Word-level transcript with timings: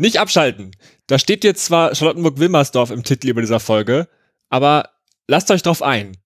Nicht 0.00 0.20
abschalten. 0.20 0.70
Da 1.08 1.18
steht 1.18 1.42
jetzt 1.42 1.64
zwar 1.64 1.92
Charlottenburg-Wilmersdorf 1.92 2.92
im 2.92 3.02
Titel 3.02 3.30
über 3.30 3.40
dieser 3.40 3.58
Folge, 3.58 4.06
aber 4.48 4.90
lasst 5.26 5.50
euch 5.50 5.62
drauf 5.62 5.82
ein. 5.82 6.16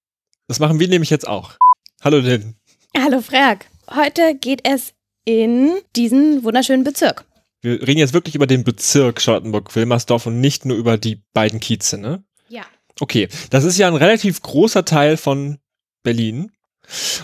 Das 0.46 0.60
machen 0.60 0.78
wir 0.78 0.88
nämlich 0.88 1.08
jetzt 1.08 1.26
auch. 1.26 1.54
Hallo 2.02 2.18
Lynn. 2.18 2.56
Hallo 2.94 3.22
Frag. 3.22 3.64
Heute 3.90 4.34
geht 4.34 4.68
es 4.68 4.92
in 5.24 5.72
diesen 5.96 6.44
wunderschönen 6.44 6.84
Bezirk. 6.84 7.24
Wir 7.62 7.80
reden 7.80 7.98
jetzt 7.98 8.12
wirklich 8.12 8.34
über 8.34 8.46
den 8.46 8.62
Bezirk 8.62 9.22
Charlottenburg-Wilmersdorf 9.22 10.26
und 10.26 10.38
nicht 10.38 10.66
nur 10.66 10.76
über 10.76 10.98
die 10.98 11.22
beiden 11.32 11.58
Kieze, 11.58 11.96
ne? 11.96 12.22
Ja. 12.50 12.66
Okay, 13.00 13.30
das 13.48 13.64
ist 13.64 13.78
ja 13.78 13.88
ein 13.88 13.96
relativ 13.96 14.42
großer 14.42 14.84
Teil 14.84 15.16
von 15.16 15.58
Berlin. 16.02 16.52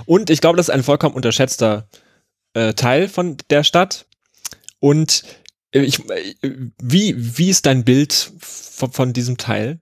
Und 0.06 0.30
ich 0.30 0.40
glaube, 0.40 0.56
das 0.56 0.70
ist 0.70 0.74
ein 0.74 0.82
vollkommen 0.82 1.14
unterschätzter 1.14 1.90
äh, 2.54 2.72
Teil 2.72 3.06
von 3.08 3.36
der 3.50 3.64
Stadt. 3.64 4.06
Und 4.80 5.24
ich, 5.72 6.02
wie, 6.82 7.14
wie 7.16 7.50
ist 7.50 7.66
dein 7.66 7.84
Bild 7.84 8.32
von, 8.40 8.92
von 8.92 9.12
diesem 9.12 9.36
Teil? 9.36 9.80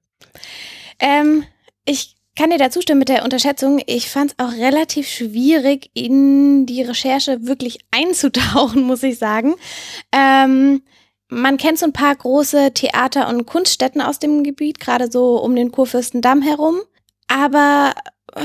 Ähm, 0.98 1.44
ich 1.84 2.16
kann 2.36 2.50
dir 2.50 2.58
da 2.58 2.70
zustimmen 2.70 2.98
mit 2.98 3.08
der 3.08 3.24
Unterschätzung. 3.24 3.80
Ich 3.86 4.10
fand 4.10 4.32
es 4.32 4.44
auch 4.44 4.52
relativ 4.52 5.08
schwierig, 5.08 5.91
in 5.94 6.66
die 6.66 6.82
Recherche 6.82 7.46
wirklich 7.46 7.78
einzutauchen, 7.91 8.82
muss 8.86 9.02
ich 9.02 9.18
sagen. 9.18 9.54
Ähm, 10.12 10.82
man 11.28 11.56
kennt 11.56 11.78
so 11.78 11.86
ein 11.86 11.92
paar 11.92 12.14
große 12.14 12.72
Theater- 12.72 13.28
und 13.28 13.46
Kunststätten 13.46 14.00
aus 14.00 14.18
dem 14.18 14.44
Gebiet, 14.44 14.78
gerade 14.78 15.10
so 15.10 15.42
um 15.42 15.56
den 15.56 15.72
Kurfürstendamm 15.72 16.42
herum. 16.42 16.80
Aber 17.27 17.94
äh, 18.34 18.42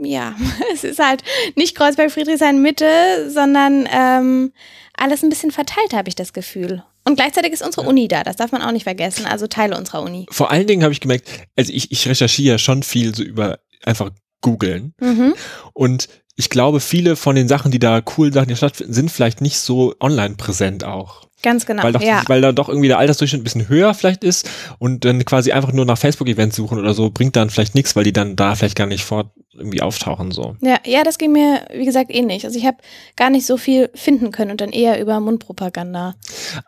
ja, 0.00 0.34
es 0.72 0.84
ist 0.84 0.98
halt 0.98 1.22
nicht 1.56 1.76
Kreuzberg-Friedrichshain 1.76 2.60
Mitte, 2.60 3.30
sondern 3.30 3.88
ähm, 3.90 4.52
alles 4.96 5.22
ein 5.22 5.28
bisschen 5.28 5.50
verteilt, 5.50 5.92
habe 5.92 6.08
ich 6.08 6.14
das 6.14 6.32
Gefühl. 6.32 6.82
Und 7.04 7.16
gleichzeitig 7.16 7.52
ist 7.52 7.62
unsere 7.62 7.82
ja. 7.82 7.88
Uni 7.88 8.08
da, 8.08 8.22
das 8.22 8.36
darf 8.36 8.52
man 8.52 8.62
auch 8.62 8.72
nicht 8.72 8.84
vergessen, 8.84 9.26
also 9.26 9.46
Teile 9.46 9.76
unserer 9.76 10.02
Uni. 10.02 10.26
Vor 10.30 10.50
allen 10.50 10.66
Dingen 10.66 10.82
habe 10.82 10.92
ich 10.92 11.00
gemerkt, 11.00 11.28
also 11.56 11.72
ich, 11.72 11.92
ich 11.92 12.08
recherchiere 12.08 12.58
schon 12.58 12.82
viel 12.82 13.14
so 13.14 13.22
über 13.22 13.58
einfach 13.84 14.10
googeln. 14.40 14.94
Mhm. 15.00 15.34
Und 15.74 16.08
ich 16.36 16.50
glaube, 16.50 16.80
viele 16.80 17.16
von 17.16 17.36
den 17.36 17.48
Sachen, 17.48 17.70
die 17.70 17.78
da 17.78 18.02
cool 18.16 18.32
Sachen 18.32 18.48
die 18.48 18.56
stattfinden, 18.56 18.92
sind 18.92 19.10
vielleicht 19.10 19.40
nicht 19.40 19.58
so 19.58 19.94
online 20.00 20.34
präsent 20.36 20.84
auch. 20.84 21.28
Ganz 21.44 21.66
genau. 21.66 21.82
Weil, 21.82 21.92
doch, 21.92 22.00
ja. 22.00 22.22
weil 22.26 22.40
da 22.40 22.52
doch 22.52 22.70
irgendwie 22.70 22.88
der 22.88 22.96
Altersdurchschnitt 22.98 23.42
ein 23.42 23.44
bisschen 23.44 23.68
höher 23.68 23.92
vielleicht 23.92 24.24
ist 24.24 24.48
und 24.78 25.04
dann 25.04 25.22
quasi 25.26 25.52
einfach 25.52 25.72
nur 25.74 25.84
nach 25.84 25.98
Facebook-Events 25.98 26.56
suchen 26.56 26.78
oder 26.78 26.94
so, 26.94 27.10
bringt 27.10 27.36
dann 27.36 27.50
vielleicht 27.50 27.74
nichts, 27.74 27.94
weil 27.94 28.04
die 28.04 28.14
dann 28.14 28.34
da 28.34 28.54
vielleicht 28.54 28.76
gar 28.76 28.86
nicht 28.86 29.04
fort 29.04 29.28
irgendwie 29.52 29.82
auftauchen 29.82 30.32
so. 30.32 30.56
Ja, 30.62 30.78
ja, 30.86 31.04
das 31.04 31.18
ging 31.18 31.32
mir, 31.32 31.66
wie 31.74 31.84
gesagt, 31.84 32.10
ähnlich. 32.10 32.46
Also 32.46 32.58
ich 32.58 32.64
habe 32.64 32.78
gar 33.14 33.28
nicht 33.28 33.44
so 33.44 33.58
viel 33.58 33.90
finden 33.94 34.30
können 34.32 34.52
und 34.52 34.62
dann 34.62 34.70
eher 34.70 34.98
über 34.98 35.20
Mundpropaganda. 35.20 36.14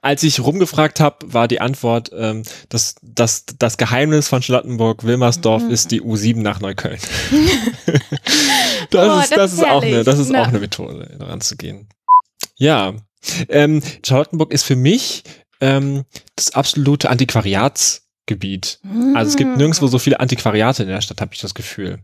Als 0.03 0.23
ich 0.23 0.41
rumgefragt 0.41 1.01
habe, 1.01 1.33
war 1.33 1.49
die 1.49 1.63
Antwort, 1.63 2.11
ähm, 2.15 2.43
dass, 2.69 2.97
dass 3.01 3.47
das 3.59 3.79
Geheimnis 3.79 4.29
von 4.29 4.43
Charlottenburg-Wilmersdorf 4.43 5.63
mhm. 5.63 5.71
ist 5.71 5.91
die 5.91 6.03
U7 6.03 6.43
nach 6.43 6.61
Neukölln. 6.61 6.99
das, 8.91 9.11
oh, 9.11 9.21
ist, 9.21 9.31
das, 9.31 9.37
das 9.39 9.53
ist, 9.55 9.65
auch 9.65 9.83
eine, 9.83 10.05
das 10.05 10.19
ist 10.19 10.35
auch 10.35 10.49
eine 10.49 10.61
Methode, 10.61 11.17
daran 11.19 11.41
zu 11.41 11.57
gehen. 11.57 11.89
Ja, 12.57 12.93
ähm, 13.49 13.83
Charlottenburg 14.05 14.53
ist 14.53 14.65
für 14.65 14.77
mich 14.77 15.23
ähm, 15.61 16.05
das 16.35 16.51
absolute 16.53 17.11
Antiquariatsgebiet. 17.11 18.81
Also 19.15 19.31
es 19.31 19.37
gibt 19.37 19.51
mm. 19.51 19.57
nirgendwo 19.57 19.87
so 19.87 19.99
viele 19.99 20.21
Antiquariate 20.21 20.83
in 20.83 20.89
der 20.89 21.01
Stadt, 21.01 21.21
habe 21.21 21.35
ich 21.35 21.41
das 21.41 21.55
Gefühl. 21.55 22.01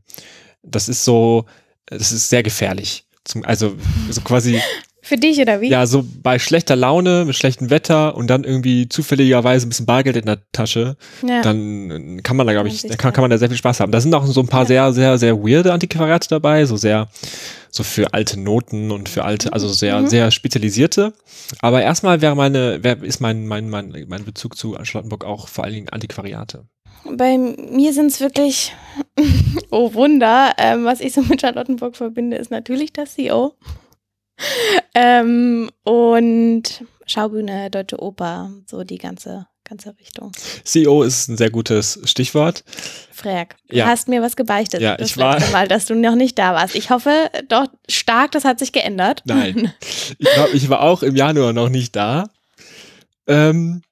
Das 0.63 0.89
ist 0.89 1.05
so, 1.05 1.47
das 1.87 2.13
ist 2.13 2.29
sehr 2.29 2.43
gefährlich. 2.43 3.05
Zum, 3.25 3.45
also 3.45 3.77
so 4.11 4.21
quasi 4.23 4.61
für 5.05 5.17
dich 5.17 5.41
oder 5.41 5.61
wie? 5.61 5.69
Ja, 5.69 5.85
so 5.85 6.05
bei 6.23 6.39
schlechter 6.39 6.77
Laune, 6.77 7.25
mit 7.25 7.35
schlechtem 7.35 7.71
Wetter 7.71 8.17
und 8.17 8.29
dann 8.29 8.45
irgendwie 8.45 8.89
zufälligerweise 8.89 9.67
ein 9.67 9.69
bisschen 9.69 9.85
Bargeld 9.85 10.17
in 10.17 10.27
der 10.27 10.39
Tasche, 10.53 10.97
ja. 11.27 11.43
dann 11.43 12.21
kann 12.23 12.37
man 12.37 12.47
da, 12.47 12.53
glaube 12.53 12.69
ich, 12.69 12.87
kann, 12.97 13.13
kann 13.13 13.23
man 13.23 13.31
da 13.31 13.37
sehr 13.37 13.49
viel 13.49 13.59
Spaß 13.59 13.81
haben. 13.81 13.91
Da 13.91 14.01
sind 14.01 14.15
auch 14.15 14.25
so 14.25 14.41
ein 14.41 14.47
paar 14.47 14.63
ja. 14.63 14.67
sehr, 14.67 14.93
sehr, 14.93 15.19
sehr 15.19 15.37
weirde 15.43 15.73
Antiquariate 15.73 16.29
dabei, 16.29 16.65
so 16.67 16.77
sehr, 16.77 17.09
so 17.69 17.83
für 17.83 18.15
alte 18.15 18.39
Noten 18.39 18.93
und 18.93 19.09
für 19.09 19.25
alte, 19.25 19.53
also 19.53 19.67
sehr, 19.69 19.99
mhm. 19.99 20.07
sehr 20.07 20.31
spezialisierte. 20.31 21.13
Aber 21.61 21.83
erstmal 21.83 22.21
wäre 22.21 22.37
meine, 22.37 22.85
wär, 22.85 23.03
ist 23.03 23.21
mein, 23.21 23.49
mein, 23.49 23.69
mein, 23.69 24.07
mein 24.07 24.25
Bezug 24.25 24.57
zu 24.57 24.77
Charlottenburg 24.85 25.25
auch 25.25 25.49
vor 25.49 25.65
allen 25.65 25.75
Dingen 25.75 25.89
Antiquariate. 25.89 26.65
Bei 27.05 27.37
mir 27.37 27.93
sind 27.93 28.07
es 28.07 28.21
wirklich, 28.21 28.73
oh 29.73 29.95
Wunder, 29.95 30.53
ähm, 30.59 30.85
was 30.85 31.01
ich 31.01 31.13
so 31.13 31.23
mit 31.23 31.41
Charlottenburg 31.41 31.97
verbinde, 31.97 32.37
ist 32.37 32.53
natürlich 32.53 32.93
das 32.93 33.15
CEO 33.15 33.57
ähm, 34.95 35.71
und 35.85 36.85
Schaubühne, 37.07 37.71
Deutsche 37.71 38.01
Oper, 38.01 38.51
so 38.67 38.85
die 38.85 38.99
ganze, 38.99 39.47
ganze 39.65 39.95
Richtung. 39.99 40.33
CEO 40.65 41.03
ist 41.03 41.29
ein 41.29 41.37
sehr 41.37 41.51
gutes 41.51 42.01
Stichwort. 42.05 42.65
Frag, 43.13 43.57
du 43.69 43.77
ja. 43.77 43.87
hast 43.87 44.09
mir 44.09 44.23
was 44.23 44.37
gebeichtet. 44.37 44.81
Ja, 44.81 44.97
das 44.97 45.11
ich 45.11 45.17
war. 45.17 45.41
Mal, 45.51 45.69
dass 45.69 45.87
du 45.87 45.95
noch 45.95 46.15
nicht 46.15 46.39
da 46.39 46.55
warst. 46.55 46.75
Ich 46.75 46.91
hoffe 46.91 47.31
doch 47.49 47.67
stark, 47.89 48.33
das 48.33 48.45
hat 48.45 48.59
sich 48.59 48.73
geändert. 48.73 49.23
Nein. 49.25 49.73
ich, 50.19 50.29
glaub, 50.35 50.55
ich 50.55 50.69
war 50.69 50.83
auch 50.83 51.03
im 51.03 51.17
Januar 51.17 51.53
noch 51.53 51.69
nicht 51.69 51.95
da. 51.97 52.31
Ähm, 53.27 53.83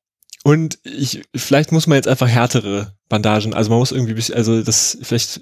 und 0.42 0.78
ich, 0.84 1.22
vielleicht 1.34 1.70
muss 1.70 1.86
man 1.86 1.96
jetzt 1.96 2.08
einfach 2.08 2.28
härtere 2.28 2.94
Bandagen, 3.10 3.52
also 3.52 3.68
man 3.68 3.78
muss 3.78 3.92
irgendwie, 3.92 4.14
bisschen, 4.14 4.36
also 4.36 4.62
das 4.62 4.96
vielleicht, 5.02 5.40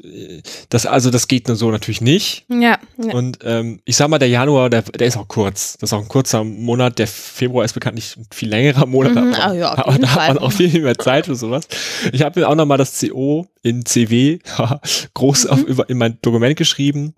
das 0.71 0.87
also 0.87 1.11
das 1.11 1.29
geht 1.29 1.47
nur 1.47 1.57
so 1.57 1.71
natürlich 1.71 2.01
nicht. 2.01 2.47
Ja. 2.49 2.79
ja. 2.97 3.15
Und 3.15 3.39
ähm, 3.45 3.81
ich 3.85 3.97
sag 3.97 4.09
mal, 4.09 4.19
der 4.19 4.29
Januar, 4.29 4.71
der, 4.71 4.83
der 4.83 5.07
ist 5.07 5.17
auch 5.17 5.29
kurz. 5.29 5.77
Das 5.79 5.91
ist 5.91 5.93
auch 5.93 6.03
ein 6.03 6.09
kurzer 6.09 6.43
Monat. 6.43 6.99
Der 6.99 7.07
Februar 7.07 7.65
ist 7.65 7.75
bekanntlich 7.75 8.17
ein 8.17 8.27
viel 8.33 8.49
längerer 8.49 8.87
Monat, 8.87 9.15
mhm, 9.15 9.35
aber, 9.35 9.53
oh 9.53 9.57
ja, 9.57 9.79
aber 9.79 9.99
da 9.99 10.15
hat 10.15 10.35
man 10.35 10.39
auch 10.39 10.53
viel 10.53 10.81
mehr 10.81 10.99
Zeit 10.99 11.27
für 11.27 11.37
sowas. 11.37 11.69
Ich 12.13 12.23
habe 12.23 12.41
mir 12.41 12.49
auch 12.49 12.57
nochmal 12.57 12.79
das 12.79 12.99
CO 12.99 13.47
in 13.63 13.85
CW 13.85 14.41
groß 15.15 15.45
mhm. 15.45 15.51
auf, 15.51 15.63
über, 15.63 15.89
in 15.89 15.99
mein 15.99 16.19
Dokument 16.23 16.57
geschrieben. 16.57 17.15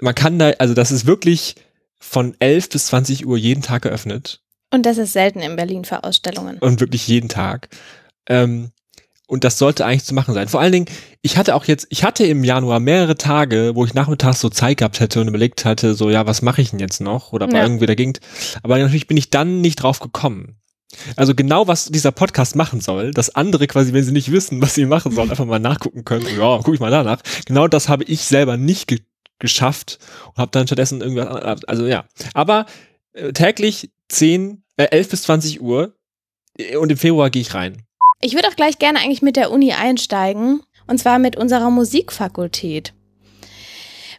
Man 0.00 0.14
kann 0.14 0.38
da, 0.38 0.50
also 0.58 0.74
das 0.74 0.92
ist 0.92 1.06
wirklich 1.06 1.56
von 1.98 2.34
11 2.38 2.68
bis 2.68 2.86
20 2.86 3.26
Uhr 3.26 3.36
jeden 3.36 3.62
Tag 3.62 3.82
geöffnet. 3.82 4.42
Und 4.70 4.86
das 4.86 4.98
ist 4.98 5.12
selten 5.12 5.40
in 5.40 5.56
Berlin 5.56 5.84
für 5.84 6.04
Ausstellungen. 6.04 6.58
Und 6.58 6.80
wirklich 6.80 7.08
jeden 7.08 7.28
Tag. 7.28 7.68
Ähm, 8.26 8.70
und 9.26 9.44
das 9.44 9.58
sollte 9.58 9.84
eigentlich 9.86 10.04
zu 10.04 10.14
machen 10.14 10.34
sein. 10.34 10.48
Vor 10.48 10.60
allen 10.60 10.72
Dingen, 10.72 10.86
ich 11.22 11.36
hatte 11.36 11.54
auch 11.54 11.64
jetzt, 11.64 11.86
ich 11.90 12.02
hatte 12.02 12.24
im 12.24 12.42
Januar 12.42 12.80
mehrere 12.80 13.16
Tage, 13.16 13.72
wo 13.74 13.84
ich 13.84 13.94
nachmittags 13.94 14.40
so 14.40 14.48
Zeit 14.48 14.78
gehabt 14.78 14.98
hätte 14.98 15.20
und 15.20 15.28
überlegt 15.28 15.64
hatte, 15.64 15.94
so, 15.94 16.10
ja, 16.10 16.26
was 16.26 16.42
mache 16.42 16.60
ich 16.62 16.70
denn 16.70 16.80
jetzt 16.80 17.00
noch? 17.00 17.32
Oder 17.32 17.48
ja. 17.48 17.62
irgendwie 17.62 17.86
dagegen. 17.86 18.14
Aber 18.64 18.78
natürlich 18.78 19.06
bin 19.06 19.16
ich 19.16 19.30
dann 19.30 19.60
nicht 19.60 19.76
drauf 19.76 20.00
gekommen. 20.00 20.56
Also 21.14 21.34
genau, 21.34 21.68
was 21.68 21.86
dieser 21.86 22.10
Podcast 22.10 22.56
machen 22.56 22.80
soll, 22.80 23.12
dass 23.12 23.34
andere 23.34 23.66
quasi, 23.68 23.92
wenn 23.92 24.02
sie 24.02 24.12
nicht 24.12 24.32
wissen, 24.32 24.60
was 24.60 24.74
sie 24.74 24.86
machen 24.86 25.12
sollen, 25.12 25.30
einfach 25.30 25.44
mal 25.44 25.60
nachgucken 25.60 26.04
können. 26.04 26.26
Ja, 26.36 26.56
gucke 26.56 26.74
ich 26.74 26.80
mal 26.80 26.90
danach. 26.90 27.20
Genau 27.46 27.68
das 27.68 27.88
habe 27.88 28.04
ich 28.04 28.22
selber 28.22 28.56
nicht 28.56 28.88
ge 28.88 29.00
geschafft 29.38 29.98
und 30.26 30.36
habe 30.36 30.50
dann 30.50 30.66
stattdessen 30.66 31.00
irgendwas, 31.00 31.64
also 31.64 31.86
ja. 31.86 32.04
Aber 32.34 32.66
äh, 33.14 33.32
täglich 33.32 33.90
10, 34.10 34.62
äh, 34.76 34.84
11 34.90 35.08
bis 35.08 35.22
20 35.22 35.60
Uhr 35.60 35.94
äh, 36.58 36.76
und 36.76 36.90
im 36.90 36.98
Februar 36.98 37.30
gehe 37.30 37.42
ich 37.42 37.54
rein. 37.54 37.82
Ich 38.20 38.34
würde 38.34 38.48
auch 38.48 38.56
gleich 38.56 38.78
gerne 38.78 38.98
eigentlich 38.98 39.22
mit 39.22 39.36
der 39.36 39.50
Uni 39.50 39.72
einsteigen 39.72 40.62
und 40.86 40.98
zwar 40.98 41.18
mit 41.18 41.36
unserer 41.36 41.70
Musikfakultät. 41.70 42.92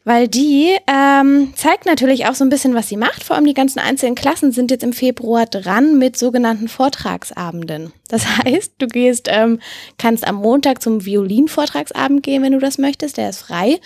Weil 0.04 0.28
die 0.28 0.76
ähm, 0.88 1.54
zeigt 1.56 1.86
natürlich 1.86 2.26
auch 2.26 2.34
so 2.34 2.44
ein 2.44 2.50
bisschen, 2.50 2.74
was 2.74 2.90
sie 2.90 2.98
macht. 2.98 3.24
Vor 3.24 3.36
allem 3.36 3.46
die 3.46 3.54
ganzen 3.54 3.78
einzelnen 3.78 4.16
Klassen 4.16 4.52
sind 4.52 4.72
jetzt 4.72 4.84
im 4.84 4.94
Februar 4.94 5.46
dran 5.46 6.00
mit 6.00 6.18
sogenannten 6.18 6.68
Vortragsabenden. 6.68 7.94
Das 8.08 8.26
heißt, 8.38 8.74
du 8.80 8.88
gehst, 8.88 9.28
ähm, 9.30 9.60
kannst 10.00 10.26
am 10.28 10.36
Montag 10.38 10.82
zum 10.82 11.06
Violinvortragsabend 11.06 12.24
gehen, 12.24 12.42
wenn 12.42 12.54
du 12.54 12.60
das 12.60 12.80
möchtest. 12.80 13.18
Der 13.18 13.30
ist 13.30 13.42
frei. 13.42 13.80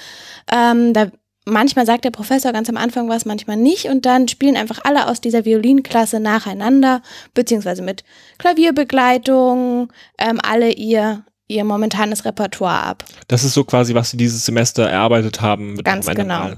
Ähm, 0.50 0.94
da 0.94 1.12
manchmal 1.46 1.86
sagt 1.86 2.06
der 2.06 2.12
Professor 2.12 2.52
ganz 2.52 2.70
am 2.70 2.78
Anfang 2.78 3.08
was, 3.08 3.26
manchmal 3.26 3.58
nicht 3.58 3.86
und 3.86 4.06
dann 4.06 4.28
spielen 4.28 4.58
einfach 4.58 4.80
alle 4.84 5.08
aus 5.08 5.22
dieser 5.22 5.46
Violinklasse 5.46 6.20
nacheinander, 6.20 7.02
beziehungsweise 7.34 7.82
mit 7.82 8.04
Klavierbegleitung, 8.38 9.92
ähm, 10.18 10.40
alle 10.44 10.72
ihr 10.72 11.24
ihr 11.48 11.64
momentanes 11.64 12.26
Repertoire 12.26 12.82
ab. 12.82 13.06
Das 13.28 13.44
ist 13.44 13.54
so 13.54 13.64
quasi, 13.64 13.94
was 13.94 14.10
sie 14.10 14.18
dieses 14.18 14.46
Semester 14.46 14.90
erarbeitet 14.90 15.42
haben. 15.42 15.78
Ganz 15.84 16.08
genau. 16.08 16.40
Mal. 16.40 16.58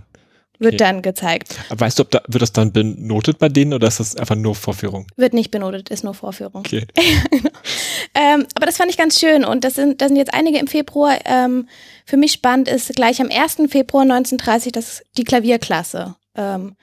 Wird 0.60 0.74
okay. 0.74 0.84
dann 0.84 1.02
gezeigt. 1.04 1.56
weißt 1.70 2.00
du, 2.00 2.02
ob 2.02 2.10
da, 2.10 2.22
wird 2.28 2.42
das 2.42 2.52
dann 2.52 2.72
benotet 2.72 3.38
bei 3.38 3.48
denen 3.48 3.74
oder 3.74 3.88
ist 3.88 4.00
das 4.00 4.16
einfach 4.16 4.36
nur 4.36 4.56
Vorführung? 4.56 5.06
Wird 5.16 5.34
nicht 5.34 5.52
benotet, 5.52 5.90
ist 5.90 6.04
nur 6.04 6.16
Vorführung. 6.16 6.62
Okay. 6.62 6.88
ähm, 8.16 8.48
aber 8.56 8.66
das 8.66 8.78
fand 8.78 8.90
ich 8.90 8.98
ganz 8.98 9.20
schön 9.20 9.46
und 9.46 9.64
das 9.64 9.76
sind, 9.76 10.02
das 10.02 10.08
sind 10.08 10.18
jetzt 10.18 10.34
einige 10.34 10.58
im 10.58 10.66
Februar. 10.66 11.20
Ähm, 11.26 11.68
für 12.08 12.16
mich 12.16 12.32
spannend 12.32 12.70
ist 12.70 12.96
gleich 12.96 13.20
am 13.20 13.30
1. 13.30 13.70
Februar 13.70 14.04
1930 14.04 14.72
das, 14.72 15.04
die 15.18 15.26
Klavierklasse. 15.26 16.16
Ähm, 16.36 16.78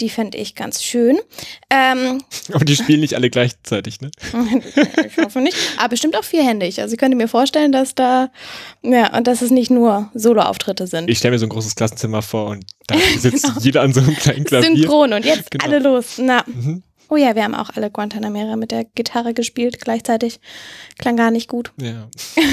die 0.00 0.10
fände 0.10 0.36
ich 0.36 0.56
ganz 0.56 0.82
schön. 0.82 1.18
Ähm, 1.70 2.22
Aber 2.52 2.64
die 2.64 2.74
spielen 2.74 3.00
nicht 3.00 3.14
alle 3.14 3.30
gleichzeitig, 3.30 4.00
ne? 4.00 4.10
ich 5.06 5.16
hoffe 5.16 5.40
nicht. 5.40 5.56
Aber 5.76 5.90
bestimmt 5.90 6.16
auch 6.16 6.24
vierhändig. 6.24 6.80
Also 6.80 6.94
ich 6.94 6.98
könnte 6.98 7.16
mir 7.16 7.28
vorstellen, 7.28 7.70
dass 7.70 7.94
da, 7.94 8.30
ja, 8.82 9.16
und 9.16 9.28
dass 9.28 9.42
es 9.42 9.50
nicht 9.50 9.70
nur 9.70 10.10
Solo-Auftritte 10.14 10.88
sind. 10.88 11.08
Ich 11.08 11.18
stelle 11.18 11.32
mir 11.32 11.38
so 11.38 11.46
ein 11.46 11.50
großes 11.50 11.76
Klassenzimmer 11.76 12.22
vor 12.22 12.50
und 12.50 12.64
da 12.88 12.96
sitzt 13.18 13.44
genau. 13.44 13.60
jeder 13.60 13.82
an 13.82 13.92
so 13.92 14.00
einem 14.00 14.16
kleinen 14.16 14.44
Klavier. 14.44 14.76
Synchron 14.76 15.12
und 15.12 15.24
jetzt 15.24 15.52
genau. 15.52 15.64
alle 15.64 15.78
los. 15.78 16.18
Na. 16.18 16.44
Mhm. 16.46 16.82
Oh 17.08 17.16
ja, 17.16 17.34
wir 17.34 17.44
haben 17.44 17.54
auch 17.54 17.70
alle 17.74 17.90
Guantanamera 17.90 18.56
mit 18.56 18.70
der 18.70 18.84
Gitarre 18.84 19.34
gespielt 19.34 19.80
gleichzeitig. 19.80 20.40
Klang 20.98 21.16
gar 21.16 21.30
nicht 21.30 21.48
gut. 21.48 21.72
Ja. 21.80 22.08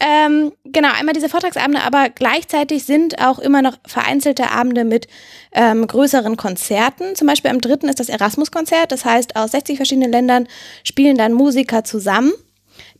Ähm, 0.00 0.52
genau, 0.64 0.90
einmal 0.92 1.14
diese 1.14 1.28
Vortragsabende, 1.28 1.82
aber 1.82 2.10
gleichzeitig 2.10 2.84
sind 2.84 3.20
auch 3.20 3.38
immer 3.38 3.62
noch 3.62 3.76
vereinzelte 3.86 4.52
Abende 4.52 4.84
mit 4.84 5.08
ähm, 5.52 5.86
größeren 5.86 6.36
Konzerten. 6.36 7.16
Zum 7.16 7.26
Beispiel 7.26 7.50
am 7.50 7.60
dritten 7.60 7.88
ist 7.88 7.98
das 7.98 8.08
Erasmus-Konzert. 8.08 8.92
Das 8.92 9.04
heißt, 9.04 9.34
aus 9.34 9.50
60 9.50 9.76
verschiedenen 9.76 10.12
Ländern 10.12 10.46
spielen 10.84 11.16
dann 11.16 11.32
Musiker 11.32 11.82
zusammen, 11.82 12.32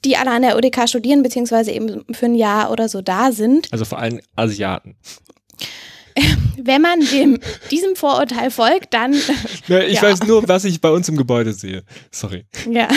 die 0.05 0.17
alle 0.17 0.33
an 0.33 0.43
der 0.43 0.57
UDK 0.57 0.89
studieren, 0.89 1.23
beziehungsweise 1.23 1.71
eben 1.71 2.05
für 2.13 2.27
ein 2.27 2.35
Jahr 2.35 2.73
oder 2.73 2.89
so 2.89 3.03
da 3.03 3.31
sind. 3.31 3.73
Also 3.73 3.85
vor 3.85 3.99
allem 3.99 4.21
Asiaten. 4.35 4.97
Wenn 6.57 6.83
man 6.83 7.01
dem, 7.01 7.39
diesem 7.71 7.97
Vorurteil 7.97 8.51
folgt, 8.51 8.95
dann. 8.95 9.15
Ja, 9.69 9.81
ich 9.81 9.95
Ja. 9.97 10.03
weiß 10.03 10.25
nur, 10.25 10.47
was 10.49 10.65
ich 10.65 10.81
bei 10.81 10.91
uns 10.91 11.09
im 11.09 11.17
Gebäude 11.17 11.53
sehe. 11.53 11.83
Sorry. 12.11 12.45
Ja. 12.71 12.89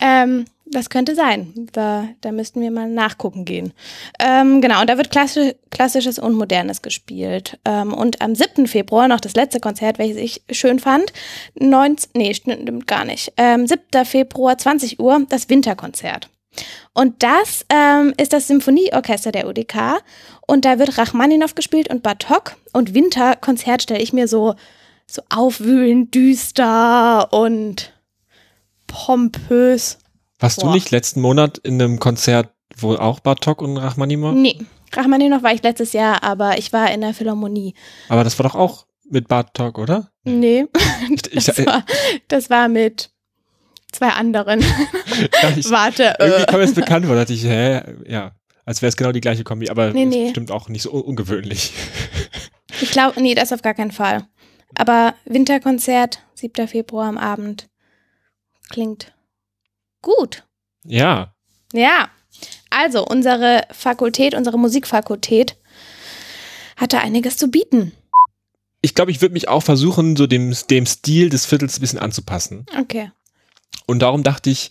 ähm, 0.00 0.44
das 0.70 0.90
könnte 0.90 1.14
sein. 1.14 1.68
Da, 1.72 2.08
da 2.20 2.30
müssten 2.32 2.60
wir 2.60 2.70
mal 2.70 2.88
nachgucken 2.90 3.44
gehen. 3.46 3.72
Ähm, 4.20 4.60
genau, 4.60 4.80
und 4.82 4.90
da 4.90 4.98
wird 4.98 5.10
klassi 5.10 5.54
klassisches 5.70 6.18
und 6.18 6.34
modernes 6.34 6.82
gespielt. 6.82 7.58
Ähm, 7.64 7.94
und 7.94 8.20
am 8.20 8.34
7. 8.34 8.66
Februar 8.66 9.08
noch 9.08 9.20
das 9.20 9.34
letzte 9.34 9.60
Konzert, 9.60 9.98
welches 9.98 10.16
ich 10.18 10.42
schön 10.50 10.78
fand. 10.78 11.12
19, 11.58 12.10
nee, 12.14 12.34
stimmt 12.34 12.86
gar 12.86 13.04
nicht. 13.04 13.32
Ähm, 13.38 13.66
7. 13.66 14.04
Februar, 14.04 14.58
20 14.58 15.00
Uhr, 15.00 15.24
das 15.28 15.48
Winterkonzert. 15.48 16.28
Und 16.92 17.22
das 17.22 17.64
ähm, 17.72 18.12
ist 18.16 18.32
das 18.32 18.48
Symphonieorchester 18.48 19.30
der 19.32 19.46
UDK. 19.48 20.02
Und 20.50 20.64
da 20.64 20.78
wird 20.78 20.96
Rachmaninow 20.96 21.54
gespielt 21.54 21.90
und 21.90 22.02
Bartok. 22.02 22.56
Und 22.72 22.94
Winterkonzert 22.94 23.82
stelle 23.82 24.00
ich 24.00 24.14
mir 24.14 24.26
so, 24.26 24.54
so 25.06 25.20
aufwühlend, 25.28 26.14
düster 26.14 27.30
und 27.32 27.92
pompös. 28.86 29.98
Warst 30.38 30.62
du 30.62 30.66
Boah. 30.66 30.74
nicht 30.74 30.90
letzten 30.90 31.20
Monat 31.20 31.58
in 31.58 31.80
einem 31.80 31.98
Konzert, 31.98 32.48
wo 32.74 32.94
auch 32.94 33.20
Bartok 33.20 33.60
und 33.60 33.76
Rachmaninow? 33.76 34.32
Nee, 34.32 34.58
Rachmaninow 34.94 35.42
war 35.42 35.52
ich 35.52 35.62
letztes 35.62 35.92
Jahr, 35.92 36.22
aber 36.22 36.56
ich 36.56 36.72
war 36.72 36.90
in 36.90 37.02
der 37.02 37.12
Philharmonie. 37.12 37.74
Aber 38.08 38.24
das 38.24 38.38
war 38.38 38.44
doch 38.48 38.54
auch 38.54 38.86
mit 39.10 39.28
Bartok, 39.28 39.76
oder? 39.76 40.10
Nee, 40.24 40.64
das 41.34 41.58
war, 41.66 41.84
das 42.28 42.48
war 42.48 42.68
mit 42.68 43.10
zwei 43.92 44.08
anderen. 44.08 44.60
ja, 45.42 45.50
ich, 45.54 45.70
Warte, 45.70 46.14
irgendwie 46.18 46.42
äh. 46.42 46.46
kam 46.46 46.60
das 46.60 46.72
bekannt 46.72 47.04
vor, 47.04 47.16
da 47.16 47.22
dachte 47.22 47.34
ich, 47.34 47.44
hä, 47.44 47.82
ja, 48.06 48.32
als 48.68 48.82
wäre 48.82 48.88
es 48.88 48.96
genau 48.96 49.12
die 49.12 49.20
gleiche 49.22 49.44
Kombi, 49.44 49.70
aber 49.70 49.92
Nee, 49.92 50.04
nee. 50.04 50.24
bestimmt 50.24 50.50
auch 50.50 50.68
nicht 50.68 50.82
so 50.82 50.92
un 50.92 51.02
ungewöhnlich. 51.02 51.72
Ich 52.80 52.90
glaube, 52.92 53.20
nee, 53.20 53.34
das 53.34 53.52
auf 53.52 53.62
gar 53.62 53.74
keinen 53.74 53.90
Fall. 53.90 54.28
Aber 54.76 55.14
Winterkonzert, 55.24 56.20
7. 56.34 56.68
Februar 56.68 57.08
am 57.08 57.18
Abend. 57.18 57.66
Klingt 58.68 59.12
gut. 60.02 60.44
Ja, 60.84 61.34
Ja. 61.72 62.10
Also, 62.70 63.04
unsere 63.04 63.62
Fakultät, 63.72 64.34
unsere 64.34 64.58
Musikfakultät 64.58 65.56
hatte 66.76 67.00
einiges 67.00 67.36
zu 67.38 67.48
bieten. 67.48 67.92
ich 68.82 68.94
glaube, 68.94 69.10
ich 69.10 69.22
würde 69.22 69.32
mich 69.32 69.48
auch 69.48 69.62
versuchen, 69.62 70.14
so 70.14 70.26
dem, 70.28 70.54
dem 70.70 70.86
Stil 70.86 71.30
des 71.30 71.46
Viertels 71.46 71.78
ein 71.78 71.80
bisschen 71.80 71.98
anzupassen. 71.98 72.66
Okay. 72.78 73.10
Und 73.86 74.00
darum 74.00 74.22
dachte 74.22 74.50
ich, 74.50 74.70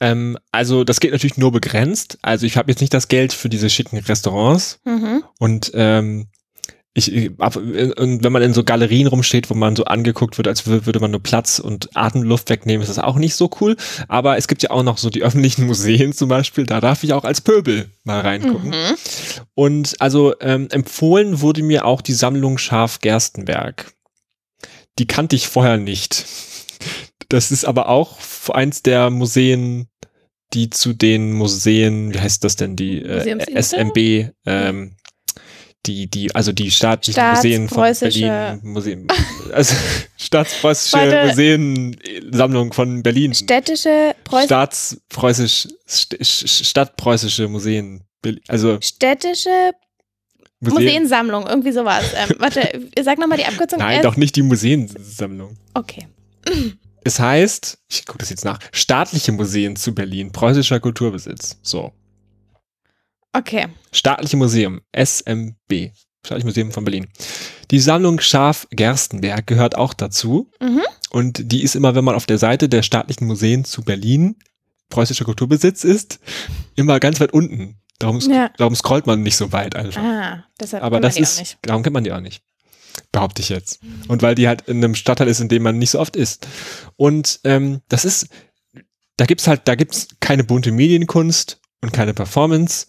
ähm, 0.00 0.36
also 0.52 0.84
das 0.84 1.00
geht 1.00 1.12
natürlich 1.12 1.36
nur 1.38 1.52
begrenzt. 1.52 2.18
Also 2.22 2.46
ich 2.46 2.56
habe 2.56 2.70
jetzt 2.70 2.80
nicht 2.80 2.92
das 2.94 3.08
Geld 3.08 3.32
für 3.32 3.48
diese 3.48 3.70
schicken 3.70 3.98
Restaurants. 3.98 4.80
Mhm. 4.84 5.22
Und 5.38 5.70
ähm, 5.74 6.28
ich, 6.98 7.12
ich- 7.12 7.30
ab- 7.40 7.56
und 7.56 8.24
wenn 8.24 8.32
man 8.32 8.40
in 8.42 8.54
so 8.54 8.64
Galerien 8.64 9.06
rumsteht, 9.06 9.50
wo 9.50 9.54
man 9.54 9.76
so 9.76 9.84
angeguckt 9.84 10.38
wird, 10.38 10.48
als 10.48 10.66
wür- 10.66 10.86
würde 10.86 10.98
man 11.00 11.10
nur 11.10 11.22
Platz 11.22 11.58
und 11.58 11.94
Atemluft 11.94 12.48
wegnehmen, 12.48 12.80
ist 12.82 12.88
das 12.88 12.98
auch 12.98 13.16
nicht 13.16 13.34
so 13.34 13.50
cool. 13.60 13.76
Aber 14.08 14.38
es 14.38 14.48
gibt 14.48 14.62
ja 14.62 14.70
auch 14.70 14.82
noch 14.82 14.96
so 14.98 15.10
die 15.10 15.22
öffentlichen 15.22 15.66
Museen 15.66 16.12
zum 16.14 16.28
Beispiel, 16.30 16.64
da 16.64 16.80
darf 16.80 17.02
ich 17.04 17.12
auch 17.12 17.24
als 17.24 17.40
Pöbel 17.42 17.90
mal 18.04 18.20
reingucken. 18.20 18.70
Mhm. 18.70 18.94
Und 19.54 19.94
also 20.00 20.34
ähm, 20.40 20.68
empfohlen 20.70 21.40
wurde 21.42 21.62
mir 21.62 21.84
auch 21.84 22.00
die 22.00 22.14
Sammlung 22.14 22.56
Schaf 22.58 23.00
Gerstenberg. 23.00 23.92
Die 24.98 25.06
kannte 25.06 25.36
ich 25.36 25.48
vorher 25.48 25.76
nicht. 25.76 26.24
Das 27.28 27.50
ist 27.50 27.64
aber 27.64 27.88
auch 27.88 28.18
eins 28.50 28.82
der 28.82 29.10
Museen, 29.10 29.88
die 30.54 30.70
zu 30.70 30.92
den 30.92 31.32
Museen, 31.32 32.14
wie 32.14 32.20
heißt 32.20 32.44
das 32.44 32.56
denn, 32.56 32.76
die 32.76 33.02
äh? 33.02 33.60
SMB, 33.60 34.30
ähm, 34.46 34.96
die, 35.86 36.08
die, 36.08 36.34
also 36.34 36.52
die 36.52 36.70
staatlichen 36.70 37.22
Museen 37.30 37.68
von 37.68 37.84
Staatspreußische- 37.84 38.20
Berlin, 38.20 38.60
Museen, 38.62 39.08
also 39.52 39.74
staatspreußische 40.16 40.96
Warte. 40.96 41.28
Museensammlung 41.28 42.72
von 42.72 43.02
Berlin. 43.02 43.34
Städtische 43.34 44.14
Preußen. 44.24 44.46
Staatspreußisch, 44.46 45.68
st 45.88 46.16
st 46.24 46.48
stadtpreußische 46.66 47.48
Museen. 47.48 48.02
Also 48.48 48.78
Städtische 48.80 49.72
Museen. 50.60 50.84
Museensammlung, 50.84 51.46
irgendwie 51.46 51.72
sowas. 51.72 52.04
Ähm, 52.16 52.34
warte, 52.38 52.88
sag 53.02 53.18
nochmal 53.18 53.38
die 53.38 53.44
Abkürzung. 53.44 53.78
Nein, 53.78 53.98
S- 53.98 54.02
doch 54.02 54.16
nicht 54.16 54.34
die 54.36 54.42
Museensammlung. 54.42 55.56
Okay. 55.74 56.06
Es 57.06 57.20
heißt, 57.20 57.78
ich 57.88 58.04
gucke 58.04 58.18
das 58.18 58.30
jetzt 58.30 58.44
nach, 58.44 58.58
staatliche 58.72 59.30
Museen 59.30 59.76
zu 59.76 59.94
Berlin, 59.94 60.32
preußischer 60.32 60.80
Kulturbesitz. 60.80 61.56
So. 61.62 61.92
Okay. 63.32 63.68
Staatliche 63.92 64.36
Museum, 64.36 64.80
SMB. 64.92 65.92
Staatliche 66.24 66.46
Museum 66.46 66.72
von 66.72 66.82
Berlin. 66.84 67.06
Die 67.70 67.78
Sammlung 67.78 68.18
Schaf 68.18 68.66
Gerstenberg 68.72 69.46
gehört 69.46 69.76
auch 69.76 69.94
dazu. 69.94 70.50
Mhm. 70.60 70.82
Und 71.10 71.52
die 71.52 71.62
ist 71.62 71.76
immer, 71.76 71.94
wenn 71.94 72.04
man 72.04 72.16
auf 72.16 72.26
der 72.26 72.38
Seite 72.38 72.68
der 72.68 72.82
staatlichen 72.82 73.28
Museen 73.28 73.64
zu 73.64 73.82
Berlin, 73.82 74.34
preußischer 74.90 75.24
Kulturbesitz 75.24 75.84
ist, 75.84 76.18
immer 76.74 76.98
ganz 76.98 77.20
weit 77.20 77.32
unten. 77.32 77.76
Darum, 78.00 78.18
Ja. 78.18 78.50
darum 78.56 78.74
scrollt 78.74 79.06
man 79.06 79.22
nicht 79.22 79.36
so 79.36 79.52
weit 79.52 79.76
einfach. 79.76 80.02
Ah, 80.02 80.44
deshalb 80.58 80.82
Aber 80.82 80.96
kennt 80.96 81.02
man 81.02 81.02
das 81.02 81.14
die 81.14 81.20
auch 81.20 81.22
ist, 81.22 81.38
nicht. 81.38 81.58
darum 81.62 81.84
kennt 81.84 81.94
man 81.94 82.02
die 82.02 82.10
auch 82.12 82.20
nicht. 82.20 82.42
Behaupte 83.12 83.42
ich 83.42 83.48
jetzt. 83.48 83.80
Und 84.08 84.22
weil 84.22 84.34
die 84.34 84.48
halt 84.48 84.62
in 84.68 84.78
einem 84.78 84.94
Stadtteil 84.94 85.28
ist, 85.28 85.40
in 85.40 85.48
dem 85.48 85.62
man 85.62 85.78
nicht 85.78 85.90
so 85.90 86.00
oft 86.00 86.16
ist. 86.16 86.46
Und 86.96 87.40
ähm, 87.44 87.80
das 87.88 88.04
ist, 88.04 88.28
da 89.16 89.24
gibt's 89.26 89.46
halt, 89.46 89.62
da 89.68 89.74
gibt's 89.74 90.08
keine 90.20 90.44
bunte 90.44 90.72
Medienkunst 90.72 91.60
und 91.82 91.92
keine 91.92 92.14
Performance 92.14 92.86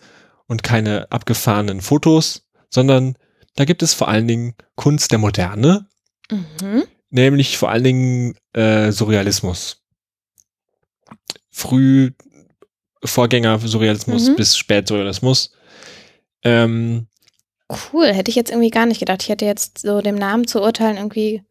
und 0.47 0.63
keine 0.63 1.11
abgefahrenen 1.11 1.81
Fotos, 1.81 2.47
sondern 2.69 3.17
da 3.55 3.65
gibt 3.65 3.81
es 3.83 3.93
vor 3.93 4.07
allen 4.07 4.27
Dingen 4.27 4.55
Kunst 4.75 5.11
der 5.11 5.19
Moderne, 5.19 5.87
Mhm. 6.31 6.83
nämlich 7.09 7.57
vor 7.57 7.69
allen 7.69 7.83
Dingen 7.85 8.35
äh, 8.53 8.91
Surrealismus. 8.91 9.83
Früh 11.51 12.11
Vorgänger 13.03 13.59
Surrealismus 13.59 14.29
Mhm. 14.29 14.35
bis 14.35 14.57
Spätsurrealismus. 14.57 15.51
Ähm, 16.43 17.07
Cool, 17.91 18.13
hätte 18.13 18.29
ich 18.29 18.35
jetzt 18.35 18.49
irgendwie 18.49 18.69
gar 18.69 18.85
nicht 18.85 18.99
gedacht. 18.99 19.23
Ich 19.23 19.29
hätte 19.29 19.45
jetzt 19.45 19.79
so 19.79 20.01
dem 20.01 20.15
Namen 20.15 20.47
zu 20.47 20.61
urteilen 20.61 20.97
irgendwie 20.97 21.43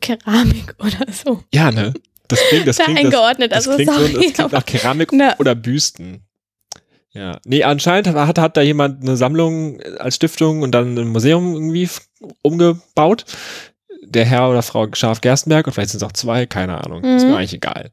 Keramik 0.00 0.74
oder 0.78 1.12
so. 1.12 1.42
Ja, 1.52 1.70
ne? 1.70 1.94
Das 2.28 2.40
klingt, 2.48 2.66
das 2.66 2.76
Da 2.76 2.84
klingt, 2.86 2.98
das, 2.98 3.04
eingeordnet, 3.06 3.52
das 3.52 3.68
also 3.68 3.74
klingt, 3.76 3.90
so, 3.92 3.98
sorry, 3.98 4.12
das 4.12 4.34
klingt 4.34 4.52
nach 4.52 4.66
Keramik 4.66 5.12
Ne. 5.12 5.34
oder 5.38 5.54
Büsten. 5.54 6.22
Ja. 7.12 7.40
Nee, 7.44 7.64
anscheinend 7.64 8.08
hat, 8.08 8.38
hat 8.38 8.56
da 8.56 8.60
jemand 8.60 9.02
eine 9.02 9.16
Sammlung 9.16 9.80
als 9.98 10.16
Stiftung 10.16 10.62
und 10.62 10.72
dann 10.72 10.96
ein 10.96 11.08
Museum 11.08 11.54
irgendwie 11.54 11.88
umgebaut. 12.42 13.24
Der 14.10 14.24
Herr 14.24 14.48
oder 14.50 14.62
Frau 14.62 14.86
Scharf 14.92 15.20
Gerstenberg, 15.20 15.66
und 15.66 15.72
vielleicht 15.72 15.90
sind 15.90 16.02
es 16.02 16.06
auch 16.08 16.12
zwei, 16.12 16.46
keine 16.46 16.82
Ahnung. 16.82 17.04
Ist 17.04 17.24
Mhm. 17.24 17.30
mir 17.30 17.36
eigentlich 17.36 17.54
egal. 17.54 17.90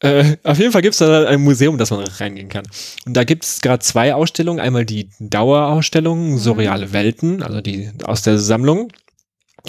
Äh, 0.00 0.36
auf 0.44 0.58
jeden 0.58 0.70
Fall 0.72 0.82
gibt 0.82 0.92
es 0.92 0.98
da 0.98 1.26
ein 1.26 1.42
Museum, 1.42 1.76
das 1.78 1.90
man 1.90 2.00
reingehen 2.04 2.48
kann. 2.48 2.64
Und 3.04 3.14
da 3.14 3.24
gibt 3.24 3.44
es 3.44 3.60
gerade 3.60 3.80
zwei 3.82 4.14
Ausstellungen. 4.14 4.60
Einmal 4.60 4.84
die 4.86 5.10
Dauerausstellung 5.18 6.32
Mhm. 6.32 6.38
Surreale 6.38 6.92
Welten, 6.92 7.42
also 7.42 7.60
die 7.60 7.90
aus 8.04 8.22
der 8.22 8.38
Sammlung. 8.38 8.92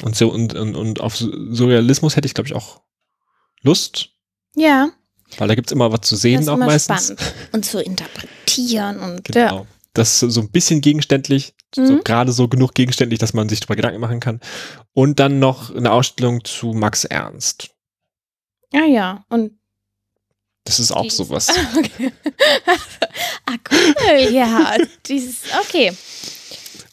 Und 0.03 0.15
so 0.15 0.29
und, 0.31 0.53
und, 0.53 0.75
und 0.75 1.01
auf 1.01 1.15
Surrealismus 1.17 2.15
hätte 2.15 2.27
ich, 2.27 2.33
glaube 2.35 2.47
ich, 2.47 2.53
auch 2.55 2.81
Lust, 3.63 4.09
Ja, 4.55 4.89
weil 5.37 5.47
da 5.47 5.55
gibt's 5.55 5.71
immer 5.71 5.91
was 5.91 6.01
zu 6.01 6.15
sehen 6.15 6.41
ist 6.41 6.47
auch 6.47 6.53
immer 6.55 6.67
meistens. 6.67 7.05
spannend. 7.07 7.33
Und 7.51 7.65
zu 7.65 7.81
interpretieren 7.81 8.99
und 8.99 9.35
ja. 9.35 9.65
Das 9.93 10.09
ist 10.13 10.19
so- 10.19 10.29
so 10.29 10.41
ein 10.41 10.51
bisschen 10.51 10.81
gegenständlich, 10.81 11.53
so 11.73 11.81
Mhm. 11.81 12.03
gerade 12.03 12.31
so 12.31 12.47
genug 12.47 12.73
gegenständlich, 12.75 13.19
dass 13.19 13.33
man 13.33 13.49
sich 13.49 13.59
darüber 13.59 13.75
Gedanken 13.75 13.99
machen 13.99 14.19
kann. 14.19 14.39
Und 14.93 15.19
dann 15.19 15.39
noch 15.39 15.73
eine 15.75 15.91
Ausstellung 15.91 16.43
zu 16.43 16.73
Max 16.73 17.05
Ernst. 17.05 17.71
Ah 18.73 18.85
ja, 18.85 19.25
und 19.29 19.53
Das 20.65 20.79
ist 20.79 20.91
auch 20.91 21.01
die- 21.03 21.09
sowas. 21.09 21.47
Okay. 21.77 22.11
ah, 23.45 23.55
cool, 23.71 24.29
ja. 24.31 24.75
Dieses, 25.07 25.37
okay. 25.61 25.91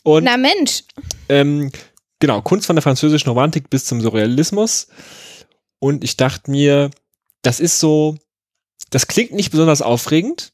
Und 0.03 0.25
Na 0.25 0.37
Mensch. 0.37 0.85
ähm, 1.29 1.71
genau, 2.19 2.41
Kunst 2.43 2.67
von 2.67 2.77
der 2.77 2.83
französischen 2.83 3.29
Romantik 3.29 3.69
bis 3.69 3.85
zum 3.85 4.01
Surrealismus. 4.01 4.89
Und 5.79 6.05
ich 6.05 6.17
dachte 6.17 6.51
mir, 6.51 6.91
das 7.43 7.61
ist 7.61 7.79
so, 7.81 8.17
das 8.91 9.07
klingt 9.09 9.33
nicht 9.33 9.51
besonders 9.51 9.83
aufregend, 9.83 10.53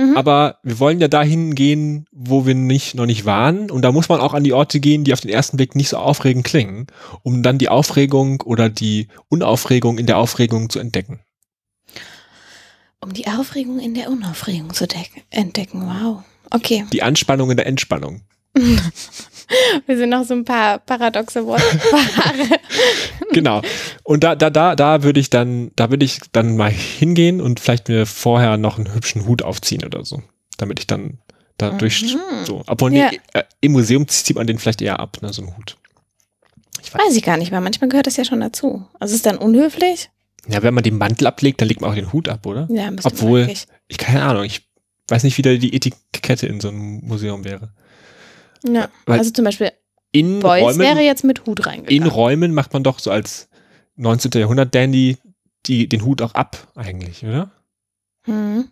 Mhm. 0.00 0.16
aber 0.16 0.58
wir 0.62 0.78
wollen 0.78 0.98
ja 0.98 1.08
dahin 1.08 1.54
gehen, 1.54 2.06
wo 2.10 2.46
wir 2.46 2.54
nicht, 2.54 2.94
noch 2.94 3.04
nicht 3.04 3.26
waren. 3.26 3.70
Und 3.70 3.82
da 3.82 3.92
muss 3.92 4.08
man 4.08 4.20
auch 4.20 4.32
an 4.32 4.44
die 4.44 4.54
Orte 4.54 4.80
gehen, 4.80 5.04
die 5.04 5.12
auf 5.12 5.20
den 5.20 5.30
ersten 5.30 5.58
Blick 5.58 5.74
nicht 5.76 5.90
so 5.90 5.98
aufregend 5.98 6.44
klingen, 6.44 6.86
um 7.22 7.42
dann 7.42 7.58
die 7.58 7.68
Aufregung 7.68 8.40
oder 8.40 8.70
die 8.70 9.08
Unaufregung 9.28 9.98
in 9.98 10.06
der 10.06 10.16
Aufregung 10.16 10.70
zu 10.70 10.78
entdecken. 10.78 11.20
Um 13.00 13.12
die 13.12 13.26
Aufregung 13.26 13.78
in 13.78 13.92
der 13.92 14.10
Unaufregung 14.10 14.72
zu 14.72 14.86
decken, 14.86 15.22
entdecken. 15.28 15.82
Wow. 15.86 16.22
Okay. 16.50 16.86
Die 16.92 17.02
Anspannung 17.02 17.50
in 17.50 17.58
der 17.58 17.66
Entspannung. 17.66 18.22
Wir 19.86 19.96
sind 19.96 20.10
noch 20.10 20.24
so 20.24 20.34
ein 20.34 20.44
paar 20.44 20.78
paradoxe 20.78 21.44
Wortpaare. 21.44 22.58
Genau. 23.32 23.62
Und 24.02 24.24
da, 24.24 24.34
da, 24.34 24.50
da, 24.50 24.74
da 24.76 25.02
würde 25.02 25.20
ich 25.20 25.30
dann, 25.30 25.70
da 25.76 25.90
würde 25.90 26.04
ich 26.04 26.18
dann 26.32 26.56
mal 26.56 26.70
hingehen 26.70 27.40
und 27.40 27.60
vielleicht 27.60 27.88
mir 27.88 28.06
vorher 28.06 28.56
noch 28.56 28.78
einen 28.78 28.92
hübschen 28.94 29.26
Hut 29.26 29.42
aufziehen 29.42 29.84
oder 29.84 30.04
so. 30.04 30.22
Damit 30.56 30.78
ich 30.80 30.86
dann 30.86 31.18
da 31.58 31.70
durch, 31.70 32.02
Mhm. 32.14 32.44
so. 32.44 32.62
Obwohl, 32.66 32.92
Ja. 32.94 33.10
nee, 33.10 33.20
äh, 33.34 33.42
im 33.60 33.72
Museum 33.72 34.08
zieht 34.08 34.36
man 34.36 34.46
den 34.46 34.58
vielleicht 34.58 34.82
eher 34.82 34.98
ab, 35.00 35.18
ne, 35.22 35.32
so 35.32 35.42
ein 35.42 35.56
Hut. 35.56 35.76
Ich 36.82 36.92
weiß. 36.94 37.02
Weiß 37.06 37.16
ich 37.16 37.22
gar 37.22 37.36
nicht, 37.36 37.52
weil 37.52 37.60
manchmal 37.60 37.90
gehört 37.90 38.06
das 38.06 38.16
ja 38.16 38.24
schon 38.24 38.40
dazu. 38.40 38.86
Also 38.98 39.14
ist 39.14 39.26
dann 39.26 39.36
unhöflich? 39.36 40.10
Ja, 40.48 40.62
wenn 40.62 40.72
man 40.74 40.82
den 40.82 40.96
Mantel 40.96 41.26
ablegt, 41.26 41.60
dann 41.60 41.68
legt 41.68 41.82
man 41.82 41.90
auch 41.90 41.94
den 41.94 42.12
Hut 42.12 42.28
ab, 42.28 42.46
oder? 42.46 42.66
Ja, 42.70 42.90
müsste 42.90 43.10
man 43.10 43.18
Obwohl-. 43.18 43.52
Ich 43.88 43.98
keine 43.98 44.22
Ahnung, 44.22 44.44
ich 44.44 44.62
weiß 45.08 45.22
nicht, 45.24 45.36
wie 45.36 45.42
da 45.42 45.54
die 45.54 45.74
Etikette 45.74 46.46
in 46.46 46.60
so 46.60 46.68
einem 46.68 47.00
Museum 47.04 47.44
wäre. 47.44 47.72
Ja. 48.66 48.88
Weil- 49.06 49.18
Also 49.18 49.30
zum 49.32 49.44
Beispiel 49.44 49.72
In 50.12 50.40
Beuys 50.40 50.64
Räumen, 50.64 50.78
wäre 50.80 51.00
jetzt 51.00 51.24
mit 51.24 51.46
Hut 51.46 51.60
in 51.60 51.64
reingegangen. 51.64 52.08
Räumen 52.08 52.54
macht 52.54 52.72
man 52.72 52.82
doch 52.82 52.98
so 52.98 53.10
als 53.10 53.48
19. 53.96 54.32
Jahrhundert 54.34 54.74
Dandy 54.74 55.18
die, 55.66 55.88
den 55.88 56.04
Hut 56.04 56.22
auch 56.22 56.34
ab, 56.34 56.68
eigentlich, 56.74 57.24
oder? 57.24 57.50
Hm. 58.24 58.68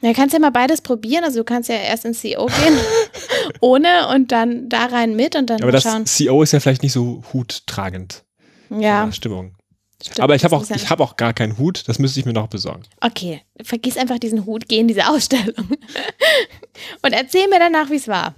Ja, 0.00 0.12
kannst 0.12 0.32
ja 0.32 0.38
mal 0.38 0.50
beides 0.50 0.80
probieren. 0.80 1.24
Also 1.24 1.40
du 1.40 1.44
kannst 1.44 1.68
ja 1.68 1.76
erst 1.76 2.04
ins 2.04 2.22
CO 2.22 2.46
gehen 2.46 2.78
ohne 3.60 4.08
und 4.14 4.30
dann 4.30 4.68
da 4.68 4.86
rein 4.86 5.16
mit 5.16 5.34
und 5.34 5.50
dann 5.50 5.62
Aber 5.62 5.72
das 5.72 5.82
schauen. 5.82 6.04
CO 6.04 6.42
ist 6.42 6.52
ja 6.52 6.60
vielleicht 6.60 6.82
nicht 6.82 6.92
so 6.92 7.22
huttragend. 7.32 8.24
Ja, 8.70 9.04
in 9.04 9.12
Stimmung. 9.12 9.56
stimmt. 10.00 10.20
Aber 10.20 10.34
ich 10.34 10.44
habe 10.44 10.56
auch, 10.56 10.64
ja 10.68 10.76
ich 10.76 10.90
habe 10.90 11.02
auch 11.02 11.16
gar 11.16 11.32
keinen 11.32 11.58
Hut, 11.58 11.88
das 11.88 11.98
müsste 11.98 12.20
ich 12.20 12.26
mir 12.26 12.32
noch 12.32 12.48
besorgen. 12.48 12.82
Okay, 13.00 13.42
vergiss 13.62 13.96
einfach 13.96 14.18
diesen 14.18 14.46
Hut, 14.46 14.68
geh 14.68 14.78
in 14.78 14.88
diese 14.88 15.08
Ausstellung. 15.08 15.54
Und 17.02 17.12
erzähl 17.12 17.48
mir 17.48 17.58
danach, 17.58 17.90
wie 17.90 17.96
es 17.96 18.06
war. 18.06 18.34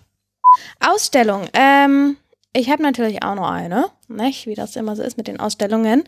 Ausstellung. 0.80 1.48
Ähm, 1.52 2.16
ich 2.52 2.68
habe 2.68 2.82
natürlich 2.82 3.22
auch 3.22 3.36
noch 3.36 3.48
eine, 3.48 3.86
nicht? 4.08 4.48
wie 4.48 4.56
das 4.56 4.74
immer 4.74 4.96
so 4.96 5.04
ist 5.04 5.16
mit 5.16 5.28
den 5.28 5.38
Ausstellungen. 5.38 6.02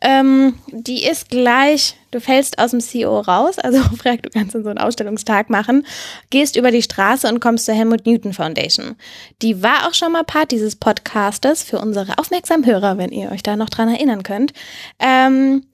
Ähm, 0.00 0.54
die 0.68 1.04
ist 1.04 1.28
gleich, 1.28 1.96
du 2.10 2.18
fällst 2.18 2.58
aus 2.58 2.70
dem 2.70 2.80
CO 2.80 3.20
raus, 3.20 3.58
also 3.58 3.82
frag, 3.98 4.22
du 4.22 4.30
kannst 4.30 4.52
so 4.52 4.58
einen 4.58 4.78
Ausstellungstag 4.78 5.50
machen, 5.50 5.86
gehst 6.30 6.56
über 6.56 6.70
die 6.70 6.80
Straße 6.80 7.28
und 7.28 7.40
kommst 7.40 7.66
zur 7.66 7.74
Helmut 7.74 8.06
Newton 8.06 8.32
Foundation. 8.32 8.96
Die 9.42 9.62
war 9.62 9.86
auch 9.86 9.92
schon 9.92 10.12
mal 10.12 10.24
Part 10.24 10.50
dieses 10.50 10.76
Podcastes 10.76 11.62
für 11.62 11.78
unsere 11.78 12.16
aufmerksamen 12.18 12.64
Hörer, 12.64 12.96
wenn 12.96 13.12
ihr 13.12 13.30
euch 13.30 13.42
da 13.42 13.56
noch 13.56 13.68
dran 13.68 13.90
erinnern 13.90 14.22
könnt. 14.22 14.54
Ähm, 14.98 15.66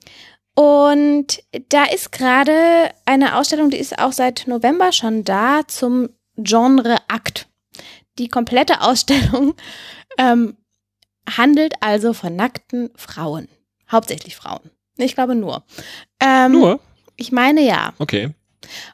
und 0.57 1.45
da 1.69 1.85
ist 1.85 2.11
gerade 2.11 2.91
eine 3.05 3.37
Ausstellung, 3.37 3.71
die 3.71 3.77
ist 3.77 4.01
auch 4.01 4.11
seit 4.11 4.49
November 4.49 4.91
schon 4.91 5.23
da 5.23 5.61
zum 5.69 6.09
Genre 6.37 6.97
Akt. 7.07 7.48
Die 8.19 8.29
komplette 8.29 8.81
Ausstellung 8.81 9.55
ähm, 10.19 10.57
handelt 11.37 11.75
also 11.81 12.13
von 12.13 12.37
nackten 12.37 12.91
Frauen. 12.97 13.49
Hauptsächlich 13.91 14.37
Frauen. 14.37 14.71
Ich 14.97 15.15
glaube 15.15 15.35
nur. 15.35 15.65
Ähm, 16.21 16.53
Nur? 16.53 16.81
Ich 17.17 17.33
meine 17.33 17.63
ja. 17.63 17.93
Okay. 17.99 18.35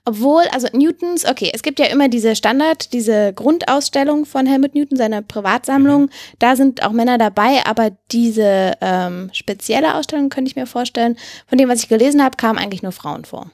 Obwohl, 0.05 0.45
also 0.53 0.69
Newtons, 0.73 1.25
okay, 1.25 1.51
es 1.53 1.63
gibt 1.63 1.79
ja 1.79 1.87
immer 1.87 2.09
diese 2.09 2.37
Standard, 2.37 2.93
diese 2.93 3.33
Grundausstellung 3.33 4.27
von 4.27 4.47
Helmut 4.47 4.75
Newton, 4.75 4.99
seine 4.99 5.23
Privatsammlung. 5.23 6.11
Da 6.39 6.55
sind 6.55 6.83
auch 6.83 6.93
Männer 6.93 7.19
dabei, 7.19 7.65
aber 7.65 7.91
diese 8.13 8.75
ähm, 8.81 9.31
spezielle 9.33 9.95
Ausstellung 9.95 10.29
könnte 10.29 10.51
ich 10.51 10.57
mir 10.57 10.67
vorstellen, 10.67 11.17
von 11.47 11.59
dem, 11.59 11.69
was 11.69 11.83
ich 11.83 11.89
gelesen 11.89 12.23
habe, 12.23 12.37
kamen 12.37 12.59
eigentlich 12.59 12.83
nur 12.83 12.93
Frauen 12.93 13.25
vor. 13.25 13.51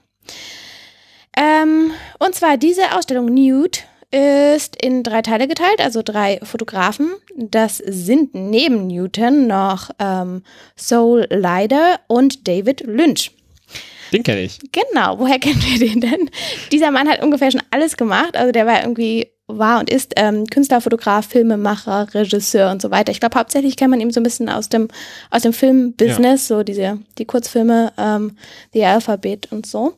Ähm, 1.37 1.93
und 2.19 2.35
zwar 2.35 2.57
diese 2.57 2.97
Ausstellung 2.97 3.27
Nude 3.27 3.79
ist 4.11 4.77
in 4.83 5.03
drei 5.03 5.23
Teile 5.23 5.47
geteilt, 5.47 5.81
also 5.81 6.03
drei 6.03 6.41
Fotografen. 6.43 7.13
Das 7.37 7.79
sind 7.79 8.35
neben 8.35 8.87
Newton 8.87 9.47
noch 9.47 9.91
ähm, 9.99 10.43
Soul 10.77 11.27
Leider 11.31 12.01
und 12.09 12.49
David 12.49 12.81
Lynch. 12.87 13.33
Den 14.13 14.25
kenne 14.25 14.41
ich. 14.41 14.59
Genau, 14.73 15.19
woher 15.19 15.39
kennen 15.39 15.63
wir 15.63 15.79
den 15.79 16.01
denn? 16.01 16.31
Dieser 16.73 16.91
Mann 16.91 17.09
hat 17.09 17.23
ungefähr 17.23 17.53
schon 17.53 17.63
alles 17.71 17.97
gemacht. 17.97 18.37
Also 18.37 18.51
der 18.51 18.67
war 18.67 18.83
irgendwie, 18.83 19.31
war 19.59 19.81
und 19.81 19.91
ist 19.91 20.13
ähm, 20.17 20.47
Künstler, 20.47 20.81
Fotograf, 20.81 21.27
Filmemacher, 21.27 22.07
Regisseur 22.15 22.71
und 22.71 22.83
so 22.83 22.91
weiter. 22.91 23.13
Ich 23.13 23.21
glaube, 23.21 23.39
hauptsächlich 23.39 23.77
kennt 23.77 23.91
man 23.91 24.01
ihn 24.01 24.11
so 24.11 24.21
ein 24.21 24.25
bisschen 24.25 24.49
aus 24.49 24.69
dem, 24.69 24.89
aus 25.31 25.43
dem 25.43 25.53
Filmbusiness, 25.53 26.49
so 26.49 26.63
diese, 26.63 26.99
die 27.19 27.25
Kurzfilme, 27.25 27.93
ähm, 27.99 28.37
The 28.73 28.85
Alphabet 28.85 29.49
und 29.51 29.67
so. 29.67 29.95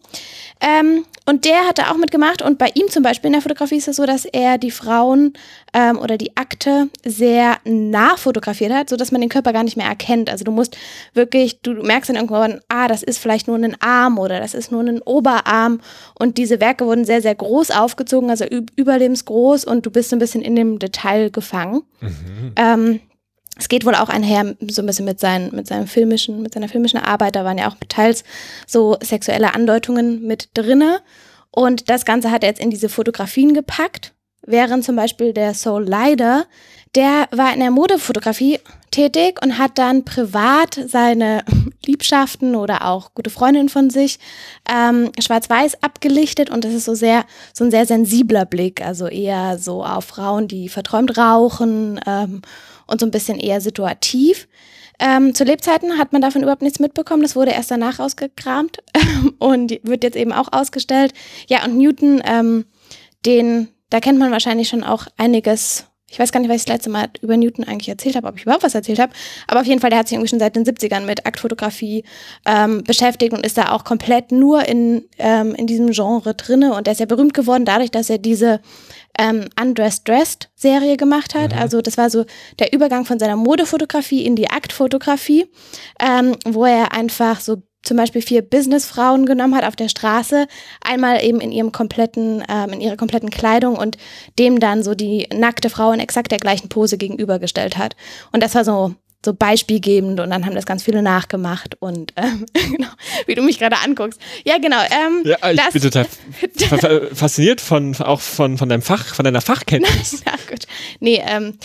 Ähm, 0.61 1.05
und 1.25 1.45
der 1.45 1.69
hat 1.69 1.79
da 1.79 1.91
auch 1.91 1.97
mitgemacht 1.97 2.43
und 2.43 2.59
bei 2.59 2.71
ihm 2.75 2.89
zum 2.89 3.05
Beispiel 3.05 3.29
in 3.29 3.35
der 3.35 3.43
Fotografie 3.43 3.77
ist 3.77 3.87
es 3.87 3.97
so, 3.97 4.07
dass 4.07 4.25
er 4.25 4.59
die 4.59 4.73
Frauen 4.73 5.35
ähm, 5.73 5.99
oder 5.99 6.19
die 6.19 6.37
Akte 6.37 6.89
sehr 7.05 7.59
nah 7.65 8.17
fotografiert 8.17 8.73
hat, 8.73 8.89
sodass 8.89 9.13
man 9.13 9.21
den 9.21 9.31
Körper 9.31 9.53
gar 9.53 9.63
nicht 9.63 9.77
mehr 9.77 9.87
erkennt. 9.87 10.31
Also 10.31 10.45
du 10.45 10.51
musst 10.51 10.77
wirklich, 11.15 11.61
du 11.61 11.75
merkst 11.75 12.09
dann 12.11 12.17
irgendwann, 12.17 12.61
ah, 12.69 12.89
das 12.89 13.05
ist 13.05 13.19
vielleicht 13.19 13.47
nur 13.47 13.57
ein 13.57 13.77
Arm 13.81 14.19
oder 14.19 14.41
das 14.41 14.55
ist 14.55 14.73
nur 14.73 14.83
ein 14.83 15.01
Oberarm 15.01 15.81
und 16.19 16.39
diese 16.39 16.61
Werke 16.61 16.87
wurden 16.87 17.05
sehr, 17.05 17.23
sehr 17.23 17.37
groß 17.37 17.71
aufgezogen, 17.71 18.29
also 18.29 18.45
üb- 18.45 18.71
überlebensgroß 19.43 19.65
und 19.65 19.87
du 19.87 19.91
bist 19.91 20.11
so 20.11 20.17
ein 20.17 20.19
bisschen 20.19 20.43
in 20.43 20.57
dem 20.57 20.79
Detail 20.79 21.31
gefangen. 21.31 21.83
Mhm. 22.01 22.53
Ähm, 22.57 23.01
es 23.59 23.69
geht 23.69 23.85
wohl 23.85 23.95
auch 23.95 24.09
einher 24.09 24.57
so 24.69 24.83
ein 24.83 24.87
bisschen 24.87 25.05
mit, 25.05 25.21
seinen, 25.21 25.55
mit 25.55 25.67
seinem 25.67 25.87
filmischen, 25.87 26.43
mit 26.43 26.55
seiner 26.55 26.69
filmischen 26.69 26.99
Arbeit. 26.99 27.37
Da 27.37 27.45
waren 27.45 27.59
ja 27.59 27.69
auch 27.69 27.77
teils 27.89 28.25
so 28.67 28.97
sexuelle 29.03 29.55
Andeutungen 29.55 30.27
mit 30.27 30.49
drinne. 30.55 31.01
Und 31.51 31.91
das 31.91 32.07
Ganze 32.07 32.31
hat 32.31 32.43
er 32.43 32.49
jetzt 32.49 32.63
in 32.63 32.71
diese 32.71 32.89
Fotografien 32.89 33.53
gepackt. 33.53 34.15
Während 34.45 34.85
zum 34.85 34.97
Beispiel 34.97 35.35
der 35.35 35.53
Soul 35.55 35.85
Leider, 35.87 36.47
der 36.95 37.29
war 37.31 37.53
in 37.55 37.61
der 37.61 37.71
Modefotografie 37.71 38.61
tätig 38.91 39.41
und 39.43 39.59
hat 39.59 39.79
dann 39.79 40.05
privat 40.05 40.79
seine 40.87 41.45
Liebschaften 41.87 42.55
oder 42.55 42.87
auch 42.87 43.15
gute 43.15 43.31
Freundinnen 43.31 43.71
von 43.71 43.91
sich 43.91 44.19
ähm, 44.71 45.11
schwarz-weiß 45.19 45.83
abgelichtet 45.83 46.51
und 46.51 46.65
das 46.65 46.75
ist 46.75 46.85
so 46.85 46.95
sehr 46.95 47.25
so 47.55 47.65
ein 47.65 47.71
sehr 47.71 47.87
sensibler 47.87 48.45
Blick, 48.45 48.85
also 48.85 49.07
eher 49.07 49.59
so 49.59 49.85
auf 49.85 50.05
Frauen, 50.05 50.49
die 50.49 50.69
verträumt 50.69 51.17
rauchen 51.17 52.01
ähm, 52.07 52.43
und 52.87 53.01
so 53.01 53.07
ein 53.07 53.11
bisschen 53.11 53.39
eher 53.39 53.61
situativ. 53.61 54.47
Ähm, 54.99 55.35
zu 55.35 55.43
Lebzeiten 55.43 55.99
hat 55.99 56.13
man 56.13 56.23
davon 56.23 56.43
überhaupt 56.43 56.63
nichts 56.63 56.79
mitbekommen. 56.79 57.23
Das 57.23 57.35
wurde 57.35 57.51
erst 57.51 57.73
danach 57.73 57.99
ausgekramt 57.99 58.79
und 59.39 59.81
wird 59.83 60.05
jetzt 60.05 60.17
eben 60.17 60.33
auch 60.33 60.53
ausgestellt. 60.53 61.13
Ja, 61.49 61.65
und 61.65 61.77
Newton, 61.77 62.23
ähm, 62.25 62.67
den, 63.27 63.69
da 63.91 63.99
kennt 63.99 64.21
man 64.21 64.31
wahrscheinlich 64.31 64.69
schon 64.69 64.85
auch 64.85 65.07
einiges. 65.17 65.87
Ich 66.13 66.19
weiß 66.19 66.31
gar 66.31 66.41
nicht, 66.41 66.51
was 66.51 66.57
ich 66.57 66.65
das 66.67 66.75
letzte 66.75 66.91
Mal 66.91 67.09
über 67.23 67.39
Newton 67.39 67.65
eigentlich 67.65 67.89
erzählt 67.89 68.17
habe, 68.17 68.29
ob 68.29 68.37
ich 68.37 68.43
überhaupt 68.43 68.63
was 68.63 68.75
erzählt 68.75 68.99
habe. 68.99 69.15
Aber 69.47 69.61
auf 69.61 69.67
jeden 69.67 69.81
Fall, 69.81 69.89
der 69.89 69.99
hat 69.99 70.09
sich 70.09 70.17
irgendwie 70.17 70.29
schon 70.29 70.39
seit 70.39 70.55
den 70.55 70.65
70ern 70.65 71.07
mit 71.07 71.25
Aktfotografie 71.25 72.05
ähm, 72.45 72.85
beschäftigt 72.85 73.33
und 73.33 73.47
ist 73.47 73.57
da 73.57 73.73
auch 73.73 73.85
komplett 73.85 74.31
nur 74.31 74.69
in, 74.69 75.07
ähm, 75.19 75.55
in 75.55 75.67
diesem 75.67 75.91
Genre 75.91 76.35
drinne. 76.35 76.75
Und 76.75 76.87
der 76.87 76.93
ist 76.93 77.01
ja 77.01 77.07
berühmt 77.07 77.33
geworden 77.33 77.65
dadurch, 77.65 77.91
dass 77.91 78.11
er 78.11 78.19
diese 78.19 78.61
ähm, 79.19 79.47
Undressed 79.59 80.07
Dressed 80.07 80.51
Serie 80.55 80.99
gemacht 80.99 81.35
hat. 81.35 81.55
Also 81.55 81.81
das 81.81 81.97
war 81.97 82.11
so 82.11 82.27
der 82.59 82.75
Übergang 82.75 83.07
von 83.07 83.19
seiner 83.19 83.37
Modefotografie 83.37 84.27
in 84.27 84.37
die 84.37 84.51
Aktfotografie, 84.51 85.47
ähm, 85.99 86.37
wo 86.45 86.67
er 86.67 86.93
einfach 86.93 87.41
so 87.41 87.63
zum 87.83 87.97
Beispiel 87.97 88.23
vier 88.23 88.43
Businessfrauen 88.43 89.27
genommen 89.27 89.55
hat 89.57 89.65
auf 89.65 89.77
der 89.77 89.89
Straße, 89.89 90.47
einmal 90.83 91.23
eben 91.25 91.41
in 91.41 91.51
ihrem 91.53 91.73
kompletten, 91.73 92.43
ähm, 92.49 92.71
in 92.73 92.81
ihrer 92.81 92.97
kompletten 92.97 93.31
Kleidung 93.31 93.77
und 93.77 93.97
dem 94.39 94.61
dann 94.61 94.83
so 94.83 94.95
die 94.95 95.27
nackte 95.35 95.69
Frau 95.71 95.93
in 95.93 96.01
exakt 96.01 96.31
der 96.31 96.39
gleichen 96.39 96.69
Pose 96.69 96.97
gegenübergestellt 96.99 97.77
hat. 97.79 97.97
Und 98.33 98.43
das 98.43 98.55
war 98.55 98.65
so 98.65 98.95
so 99.25 99.33
beispielgebend 99.35 100.19
und 100.19 100.31
dann 100.31 100.45
haben 100.45 100.57
das 100.57 100.67
ganz 100.67 100.83
viele 100.83 101.01
nachgemacht 101.01 101.77
und 101.81 102.13
ähm, 102.17 102.45
genau, 102.73 102.89
wie 103.27 103.37
du 103.37 103.43
mich 103.43 103.61
gerade 103.61 103.77
anguckst. 103.79 104.21
Ja, 104.45 104.59
genau. 104.59 104.81
Ähm, 104.83 105.23
Ja, 105.25 105.37
ich 105.49 105.57
das, 105.61 105.73
bin 105.73 105.83
total 105.83 106.07
fa- 106.69 106.79
fa- 106.79 107.15
fasziniert 107.15 107.61
von, 107.61 107.95
auch 108.01 108.21
von, 108.21 108.59
von 108.59 108.69
deinem 108.69 108.83
Fach, 108.83 109.15
von 109.15 109.25
deiner 109.25 109.41
Fachkenntnis. 109.41 110.23
Ja, 110.27 110.33
gut. 110.51 110.67
Nee, 110.99 111.23
ähm, 111.25 111.57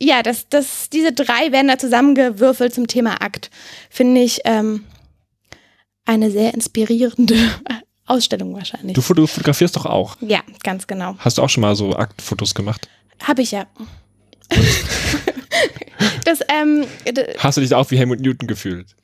ja, 0.00 0.22
das, 0.22 0.48
das, 0.48 0.88
diese 0.88 1.12
drei 1.12 1.52
werden 1.52 1.68
da 1.68 1.76
zusammengewürfelt 1.76 2.72
zum 2.72 2.86
Thema 2.86 3.20
Akt. 3.20 3.50
Finde 3.90 4.22
ich 4.22 4.40
ähm, 4.46 4.86
eine 6.10 6.30
sehr 6.30 6.52
inspirierende 6.54 7.36
Ausstellung 8.06 8.54
wahrscheinlich. 8.54 8.94
Du 8.94 9.00
foto- 9.02 9.26
fotografierst 9.26 9.76
doch 9.76 9.86
auch. 9.86 10.16
ja, 10.20 10.40
ganz 10.64 10.86
genau. 10.86 11.14
Hast 11.18 11.38
du 11.38 11.42
auch 11.42 11.48
schon 11.48 11.60
mal 11.60 11.76
so 11.76 11.94
Aktfotos 11.94 12.54
gemacht? 12.54 12.88
Habe 13.22 13.42
ich 13.42 13.52
ja. 13.52 13.66
das, 16.24 16.40
ähm, 16.48 16.84
Hast 17.38 17.56
du 17.56 17.60
dich 17.60 17.74
auch 17.74 17.90
wie 17.90 17.98
Helmut 17.98 18.20
Newton 18.20 18.48
gefühlt? 18.48 18.96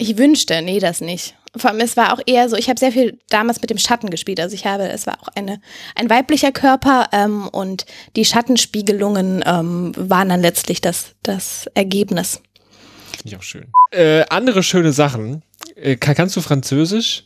ich 0.00 0.16
wünschte, 0.16 0.62
nee, 0.62 0.78
das 0.78 1.00
nicht. 1.00 1.34
Vor 1.56 1.70
allem, 1.70 1.80
es 1.80 1.96
war 1.96 2.12
auch 2.12 2.20
eher 2.24 2.48
so, 2.48 2.54
ich 2.54 2.68
habe 2.68 2.78
sehr 2.78 2.92
viel 2.92 3.18
damals 3.30 3.60
mit 3.60 3.70
dem 3.70 3.78
Schatten 3.78 4.10
gespielt. 4.10 4.38
Also 4.38 4.54
ich 4.54 4.64
habe, 4.64 4.88
es 4.88 5.08
war 5.08 5.20
auch 5.20 5.26
eine, 5.34 5.60
ein 5.96 6.08
weiblicher 6.08 6.52
Körper 6.52 7.08
ähm, 7.10 7.48
und 7.48 7.84
die 8.14 8.24
Schattenspiegelungen 8.24 9.42
ähm, 9.44 9.92
waren 9.96 10.28
dann 10.28 10.40
letztlich 10.40 10.80
das, 10.80 11.16
das 11.24 11.66
Ergebnis. 11.74 12.40
Finde 13.16 13.24
ich 13.24 13.36
auch 13.36 13.42
schön. 13.42 13.72
Äh, 13.90 14.24
andere 14.30 14.62
schöne 14.62 14.92
Sachen. 14.92 15.42
Äh, 15.80 15.96
kann, 15.96 16.14
kannst 16.14 16.36
du 16.36 16.40
Französisch? 16.40 17.24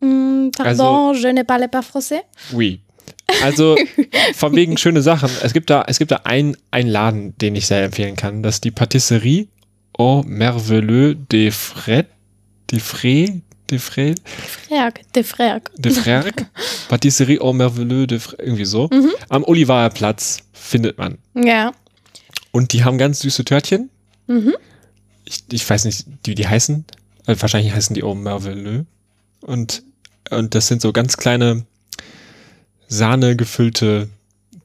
Mm, 0.00 0.50
pardon, 0.56 1.14
je 1.14 1.32
ne 1.32 1.44
parle 1.44 1.68
pas 1.68 1.82
français. 1.82 2.22
Oui. 2.52 2.80
Also 3.42 3.76
von 4.34 4.54
wegen 4.54 4.76
schöne 4.76 5.02
Sachen. 5.02 5.30
Es 5.42 5.52
gibt 5.52 5.70
da, 5.70 5.84
es 5.86 5.98
gibt 5.98 6.10
da 6.10 6.20
einen, 6.24 6.56
einen 6.70 6.88
Laden, 6.88 7.38
den 7.38 7.56
ich 7.56 7.66
sehr 7.66 7.84
empfehlen 7.84 8.16
kann. 8.16 8.42
Das 8.42 8.56
ist 8.56 8.64
die 8.64 8.70
Patisserie 8.70 9.48
au 9.98 10.22
Merveilleux 10.22 11.14
des 11.14 11.54
Frères. 11.54 12.06
Des 12.70 12.82
Frères. 12.82 13.30
Des 13.70 13.82
Frères. 13.82 14.14
Frère, 14.24 14.92
de 15.14 15.22
Frère. 15.22 15.60
De 15.76 15.90
Frères. 15.90 16.24
Patisserie 16.88 17.38
au 17.40 17.52
Merveilleux 17.52 18.06
de 18.06 18.18
Frères. 18.18 18.40
Irgendwie 18.40 18.64
so. 18.64 18.88
Mhm. 18.92 19.10
Am 19.28 19.44
Olivarplatz 19.44 20.38
findet 20.52 20.98
man. 20.98 21.18
Ja. 21.34 21.72
Und 22.52 22.72
die 22.72 22.84
haben 22.84 22.98
ganz 22.98 23.20
süße 23.20 23.44
Törtchen. 23.44 23.90
Mhm. 24.28 24.54
Ich, 25.24 25.42
ich 25.50 25.68
weiß 25.68 25.84
nicht, 25.84 26.06
wie 26.24 26.36
die 26.36 26.46
heißen. 26.46 26.84
Äh, 27.26 27.36
wahrscheinlich 27.38 27.72
heißen 27.72 27.94
die 27.94 28.02
au 28.02 28.14
Merveilleux. 28.14 28.84
Und, 29.42 29.82
und 30.30 30.54
das 30.54 30.66
sind 30.68 30.80
so 30.82 30.92
ganz 30.92 31.16
kleine 31.16 31.64
Sahne 32.88 33.36
gefüllte 33.36 34.08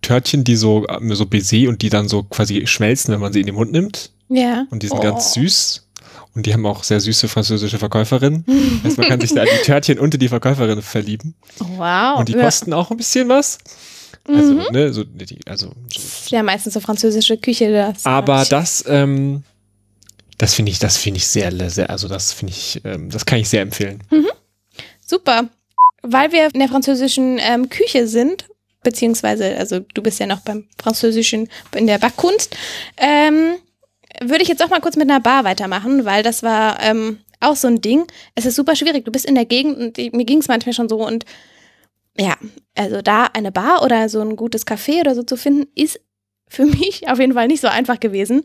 Törtchen, 0.01 0.43
die 0.43 0.55
so, 0.55 0.85
äh, 0.87 1.15
so 1.15 1.25
Baiser 1.25 1.69
und 1.69 1.81
die 1.81 1.89
dann 1.89 2.07
so 2.07 2.23
quasi 2.23 2.65
schmelzen, 2.67 3.13
wenn 3.13 3.21
man 3.21 3.33
sie 3.33 3.39
in 3.41 3.45
den 3.47 3.55
Mund 3.55 3.71
nimmt. 3.71 4.11
Ja. 4.29 4.65
Und 4.69 4.83
die 4.83 4.87
sind 4.87 4.99
Oh. 4.99 5.03
ganz 5.03 5.33
süß. 5.33 5.87
Und 6.33 6.45
die 6.45 6.53
haben 6.53 6.65
auch 6.65 6.83
sehr 6.83 7.01
süße 7.01 7.27
französische 7.27 7.77
Verkäuferinnen. 7.77 8.45
also 8.83 9.01
man 9.01 9.09
kann 9.09 9.19
sich 9.21 9.33
da 9.33 9.43
die 9.43 9.63
Törtchen 9.65 9.99
und 9.99 10.13
in 10.13 10.19
die 10.19 10.29
Verkäuferin 10.29 10.81
verlieben. 10.81 11.35
Wow. 11.59 12.19
Und 12.19 12.29
die 12.29 12.33
Ja. 12.33 12.43
kosten 12.43 12.73
auch 12.73 12.89
ein 12.89 12.97
bisschen 12.97 13.27
was. 13.27 13.57
Also, 14.27 14.53
Mhm. 14.53 14.63
ne, 14.71 14.93
so, 14.93 15.03
die, 15.03 15.39
also 15.47 15.73
so. 15.89 16.35
Ja, 16.35 16.41
meistens 16.43 16.75
so 16.75 16.79
französische 16.79 17.37
Küche. 17.37 17.71
Das 17.71 18.05
Aber 18.05 18.45
das, 18.49 18.85
ähm, 18.87 19.43
das 20.41 20.55
finde 20.55 20.71
ich, 20.71 20.79
das 20.79 20.97
finde 20.97 21.17
ich 21.17 21.27
sehr, 21.27 21.51
sehr, 21.69 21.91
also 21.91 22.07
das 22.07 22.33
finde 22.33 22.53
ich, 22.53 22.81
ähm, 22.83 23.11
das 23.11 23.27
kann 23.27 23.37
ich 23.37 23.47
sehr 23.47 23.61
empfehlen. 23.61 24.01
Super. 25.05 25.49
Weil 26.01 26.31
wir 26.31 26.51
in 26.51 26.59
der 26.59 26.67
französischen 26.67 27.37
ähm, 27.39 27.69
Küche 27.69 28.07
sind, 28.07 28.49
beziehungsweise, 28.81 29.55
also 29.57 29.81
du 29.81 30.01
bist 30.01 30.19
ja 30.19 30.25
noch 30.25 30.39
beim 30.39 30.67
französischen, 30.81 31.47
in 31.75 31.85
der 31.85 31.99
Backkunst, 31.99 32.57
ähm, 32.97 33.53
würde 34.19 34.41
ich 34.41 34.49
jetzt 34.49 34.63
auch 34.63 34.69
mal 34.69 34.81
kurz 34.81 34.95
mit 34.95 35.11
einer 35.11 35.19
Bar 35.19 35.43
weitermachen, 35.43 36.05
weil 36.05 36.23
das 36.23 36.41
war 36.41 36.81
ähm, 36.81 37.19
auch 37.39 37.55
so 37.55 37.67
ein 37.67 37.79
Ding. 37.79 38.07
Es 38.33 38.47
ist 38.47 38.55
super 38.55 38.75
schwierig. 38.75 39.05
Du 39.05 39.11
bist 39.11 39.25
in 39.25 39.35
der 39.35 39.45
Gegend 39.45 39.77
und 39.77 39.97
die, 39.97 40.09
mir 40.09 40.25
ging 40.25 40.39
es 40.39 40.47
manchmal 40.47 40.73
schon 40.73 40.89
so 40.89 41.05
und 41.05 41.23
ja, 42.17 42.35
also 42.75 43.03
da 43.03 43.25
eine 43.25 43.51
Bar 43.51 43.83
oder 43.83 44.09
so 44.09 44.21
ein 44.21 44.35
gutes 44.35 44.65
Café 44.65 45.01
oder 45.01 45.13
so 45.13 45.21
zu 45.21 45.37
finden, 45.37 45.67
ist 45.75 45.99
für 46.51 46.65
mich 46.65 47.09
auf 47.09 47.19
jeden 47.19 47.33
Fall 47.33 47.47
nicht 47.47 47.61
so 47.61 47.69
einfach 47.69 47.99
gewesen. 47.99 48.43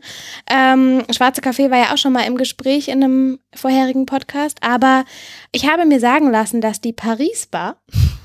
Ähm, 0.49 1.03
Schwarze 1.11 1.41
Kaffee 1.41 1.69
war 1.69 1.77
ja 1.77 1.93
auch 1.93 1.97
schon 1.97 2.13
mal 2.13 2.25
im 2.25 2.37
Gespräch 2.37 2.87
in 2.87 3.03
einem 3.03 3.39
vorherigen 3.53 4.05
Podcast, 4.05 4.59
aber 4.61 5.03
ich 5.51 5.69
habe 5.69 5.83
mir 5.85 5.99
sagen 5.99 6.31
lassen, 6.31 6.61
dass 6.61 6.79
die 6.79 6.93
Paris 6.93 7.47
Bar 7.47 7.81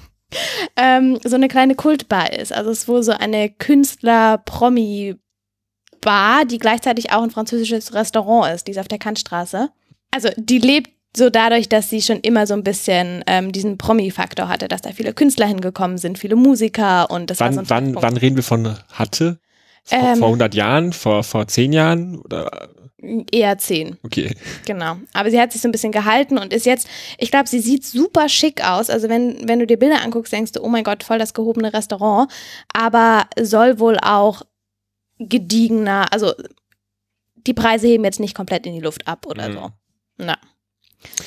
ähm, 0.77 1.19
so 1.25 1.35
eine 1.35 1.49
kleine 1.49 1.75
Kultbar 1.75 2.33
ist. 2.33 2.53
Also 2.53 2.71
es 2.71 2.83
ist 2.83 2.89
wohl 2.89 3.03
so 3.03 3.11
eine 3.13 3.51
Künstler-Promi-Bar, 3.51 6.45
die 6.45 6.59
gleichzeitig 6.59 7.11
auch 7.13 7.25
ein 7.25 7.31
französisches 7.31 7.93
Restaurant 7.93 8.55
ist, 8.55 8.69
die 8.69 8.73
ist 8.73 8.79
auf 8.79 8.89
der 8.89 8.99
Kantstraße. 8.99 9.71
Also 10.13 10.29
die 10.37 10.59
lebt 10.59 10.91
so 11.17 11.29
dadurch, 11.29 11.69
dass 11.69 11.91
sie 11.91 12.01
schon 12.01 12.21
immer 12.21 12.47
so 12.47 12.55
ein 12.55 12.63
bisschen 12.63 13.25
ähm, 13.27 13.51
diesen 13.51 13.79
Promi-Faktor 13.79 14.49
hatte, 14.49 14.69
dass 14.69 14.83
da 14.83 14.93
viele 14.93 15.13
Künstler 15.13 15.47
hingekommen 15.47 15.99
sind, 15.99 16.19
viele 16.19 16.37
Musiker 16.37 17.11
und 17.11 17.31
das 17.31 17.41
war 17.41 17.49
Wann, 17.49 17.55
so 17.55 17.61
ein 17.61 17.69
wann, 17.69 17.95
wann 17.97 18.17
reden 18.17 18.37
wir 18.37 18.43
von 18.43 18.77
hatte? 18.93 19.39
Vor, 19.85 19.99
Ähm. 19.99 20.17
vor 20.19 20.29
100 20.29 20.55
Jahren? 20.55 20.93
Vor, 20.93 21.23
vor 21.25 21.47
10 21.49 21.73
Jahren? 21.73 22.19
Oder, 22.21 22.69
Eher 23.33 23.59
zehn. 23.59 23.99
okay. 24.05 24.33
Genau. 24.65 24.97
Aber 25.13 25.29
sie 25.33 25.41
hat 25.41 25.51
sich 25.51 25.61
so 25.61 25.67
ein 25.67 25.73
bisschen 25.73 25.91
gehalten 25.91 26.39
und 26.39 26.53
ist 26.53 26.67
jetzt, 26.67 26.87
ich 27.19 27.33
glaube, 27.33 27.49
sie 27.49 27.59
sieht 27.59 27.85
super 27.85 28.29
schick 28.29 28.63
aus. 28.65 28.91
Also 28.91 29.09
wenn, 29.09 29.49
wenn 29.49 29.59
du 29.59 29.67
dir 29.67 29.77
Bilder 29.77 30.03
anguckst, 30.03 30.33
denkst 30.33 30.53
du, 30.53 30.61
oh 30.63 30.69
mein 30.69 30.85
Gott, 30.85 31.03
voll 31.03 31.19
das 31.19 31.35
gehobene 31.35 31.73
Restaurant. 31.73 32.31
Aber 32.73 33.27
soll 33.41 33.81
wohl 33.81 33.99
auch 33.99 34.43
gediegener, 35.19 36.13
also 36.13 36.33
die 37.47 37.55
Preise 37.55 37.89
heben 37.89 38.05
jetzt 38.05 38.21
nicht 38.21 38.37
komplett 38.37 38.67
in 38.67 38.75
die 38.75 38.81
Luft 38.81 39.09
ab 39.09 39.27
oder 39.27 39.49
Mhm. 39.49 39.53
so. 39.55 39.71
Na. 40.19 40.39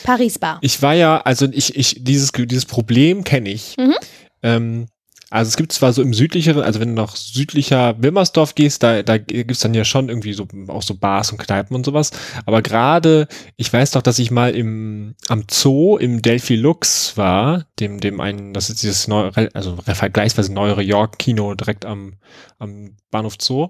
Paris 0.05 0.39
Bar. 0.39 0.59
Ich 0.61 0.81
war 0.81 0.93
ja, 0.93 1.19
also 1.21 1.45
ich, 1.51 1.75
ich, 1.75 1.97
dieses, 1.99 2.31
dieses 2.31 2.65
Problem 2.65 3.25
kenne 3.25 3.49
ich. 3.49 3.75
Mhm. 3.77 3.95
Ähm, 4.43 4.85
also 5.29 5.49
es 5.49 5.57
gibt 5.57 5.71
zwar 5.71 5.91
so 5.91 6.01
im 6.01 6.13
südlicheren, 6.13 6.63
also 6.63 6.79
wenn 6.79 6.95
du 6.95 7.01
nach 7.01 7.15
südlicher 7.15 7.95
Wilmersdorf 8.01 8.55
gehst, 8.55 8.83
da, 8.83 9.01
da 9.01 9.17
gibt's 9.17 9.59
dann 9.59 9.73
ja 9.73 9.83
schon 9.83 10.09
irgendwie 10.09 10.33
so 10.33 10.47
auch 10.67 10.83
so 10.83 10.95
Bars 10.95 11.31
und 11.31 11.39
Kneipen 11.39 11.75
und 11.75 11.85
sowas. 11.85 12.11
Aber 12.45 12.61
gerade, 12.61 13.27
ich 13.55 13.71
weiß 13.71 13.91
doch, 13.91 14.01
dass 14.01 14.19
ich 14.19 14.31
mal 14.31 14.55
im 14.55 15.15
am 15.27 15.45
Zoo 15.49 15.97
im 15.97 16.21
Delphi 16.21 16.55
Lux 16.55 17.17
war, 17.17 17.65
dem, 17.79 17.99
dem 17.99 18.21
einen, 18.21 18.53
das 18.53 18.69
ist 18.69 18.83
dieses 18.83 19.07
neue, 19.07 19.31
also 19.53 19.77
vergleichsweise 19.77 20.53
neuere 20.53 20.83
York-Kino 20.83 21.55
direkt 21.55 21.85
am, 21.85 22.13
am 22.59 22.95
Bahnhof 23.09 23.35
Zoo. 23.39 23.69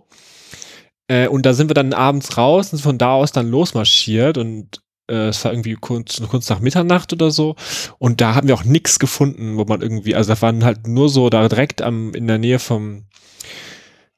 Äh, 1.07 1.27
und 1.27 1.45
da 1.45 1.53
sind 1.53 1.69
wir 1.69 1.75
dann 1.75 1.93
abends 1.93 2.37
raus 2.37 2.73
und 2.73 2.79
von 2.79 2.97
da 2.97 3.13
aus 3.13 3.31
dann 3.31 3.49
losmarschiert 3.49 4.37
und 4.37 4.81
es 5.13 5.43
war 5.45 5.51
irgendwie 5.51 5.75
kurz, 5.75 6.21
kurz 6.29 6.49
nach 6.49 6.59
Mitternacht 6.59 7.13
oder 7.13 7.31
so. 7.31 7.55
Und 7.99 8.21
da 8.21 8.35
haben 8.35 8.47
wir 8.47 8.55
auch 8.55 8.63
nichts 8.63 8.99
gefunden, 8.99 9.57
wo 9.57 9.65
man 9.65 9.81
irgendwie, 9.81 10.15
also 10.15 10.33
da 10.33 10.41
waren 10.41 10.63
halt 10.65 10.87
nur 10.87 11.09
so 11.09 11.29
da 11.29 11.47
direkt 11.47 11.81
am, 11.81 12.13
in 12.13 12.27
der 12.27 12.37
Nähe 12.39 12.59
vom, 12.59 13.03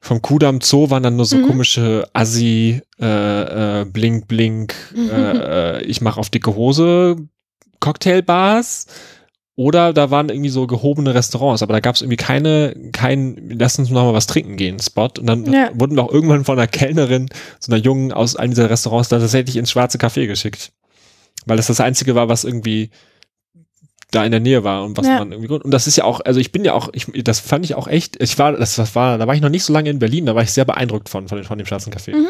vom 0.00 0.22
Kudamm 0.22 0.60
Zoo 0.60 0.90
waren 0.90 1.02
dann 1.02 1.16
nur 1.16 1.26
so 1.26 1.36
Mhm. 1.38 1.42
komische 1.42 2.08
Assi, 2.12 2.80
äh, 3.00 3.80
äh, 3.80 3.84
Blink, 3.84 4.28
Blink, 4.28 4.74
äh, 4.96 5.00
äh, 5.78 5.82
ich 5.82 6.00
mach 6.00 6.16
auf 6.16 6.30
dicke 6.30 6.54
Hose 6.54 7.16
Cocktailbars. 7.80 8.86
Oder 9.56 9.92
da 9.92 10.12
waren 10.12 10.28
irgendwie 10.28 10.50
so 10.50 10.68
gehobene 10.68 11.14
Restaurants, 11.16 11.64
aber 11.64 11.72
da 11.72 11.80
gab 11.80 11.96
es 11.96 12.00
irgendwie 12.02 12.16
keine, 12.16 12.76
kein, 12.92 13.50
lass 13.58 13.76
uns 13.76 13.90
noch 13.90 14.04
mal 14.04 14.14
was 14.14 14.28
trinken 14.28 14.56
gehen, 14.56 14.78
Spot. 14.78 15.08
Und 15.18 15.26
dann 15.26 15.52
Ja. 15.52 15.70
wurden 15.74 15.96
wir 15.96 16.04
auch 16.04 16.12
irgendwann 16.12 16.44
von 16.44 16.56
einer 16.56 16.68
Kellnerin, 16.68 17.28
so 17.58 17.72
einer 17.72 17.82
Jungen 17.82 18.12
aus 18.12 18.36
einem 18.36 18.52
dieser 18.52 18.70
Restaurants, 18.70 19.08
da 19.08 19.18
tatsächlich 19.18 19.56
ins 19.56 19.72
schwarze 19.72 19.98
Café 19.98 20.28
geschickt. 20.28 20.70
Weil 21.48 21.56
das 21.56 21.66
das 21.68 21.80
einzige 21.80 22.14
war, 22.14 22.28
was 22.28 22.44
irgendwie 22.44 22.90
da 24.10 24.24
in 24.24 24.30
der 24.30 24.40
Nähe 24.40 24.64
war 24.64 24.84
und 24.84 24.96
was 24.96 25.06
Ja. 25.06 25.18
man 25.18 25.32
irgendwie 25.32 25.52
und 25.52 25.70
das 25.70 25.86
ist 25.86 25.96
ja 25.96 26.04
auch 26.04 26.20
also 26.24 26.40
ich 26.40 26.50
bin 26.50 26.64
ja 26.64 26.72
auch 26.72 26.88
ich 26.94 27.06
das 27.24 27.40
fand 27.40 27.62
ich 27.66 27.74
auch 27.74 27.86
echt 27.86 28.16
ich 28.22 28.38
war 28.38 28.52
das, 28.52 28.76
das 28.76 28.94
war 28.94 29.18
da 29.18 29.26
war 29.26 29.34
ich 29.34 29.42
noch 29.42 29.50
nicht 29.50 29.64
so 29.64 29.72
lange 29.74 29.90
in 29.90 29.98
Berlin 29.98 30.24
da 30.24 30.34
war 30.34 30.42
ich 30.42 30.50
sehr 30.50 30.64
beeindruckt 30.64 31.10
von 31.10 31.28
von, 31.28 31.36
dem- 31.36 31.44
von 31.44 31.58
dem 31.58 31.66
schwarzen 31.66 31.92
Café 31.92 32.16
Mhm. 32.16 32.26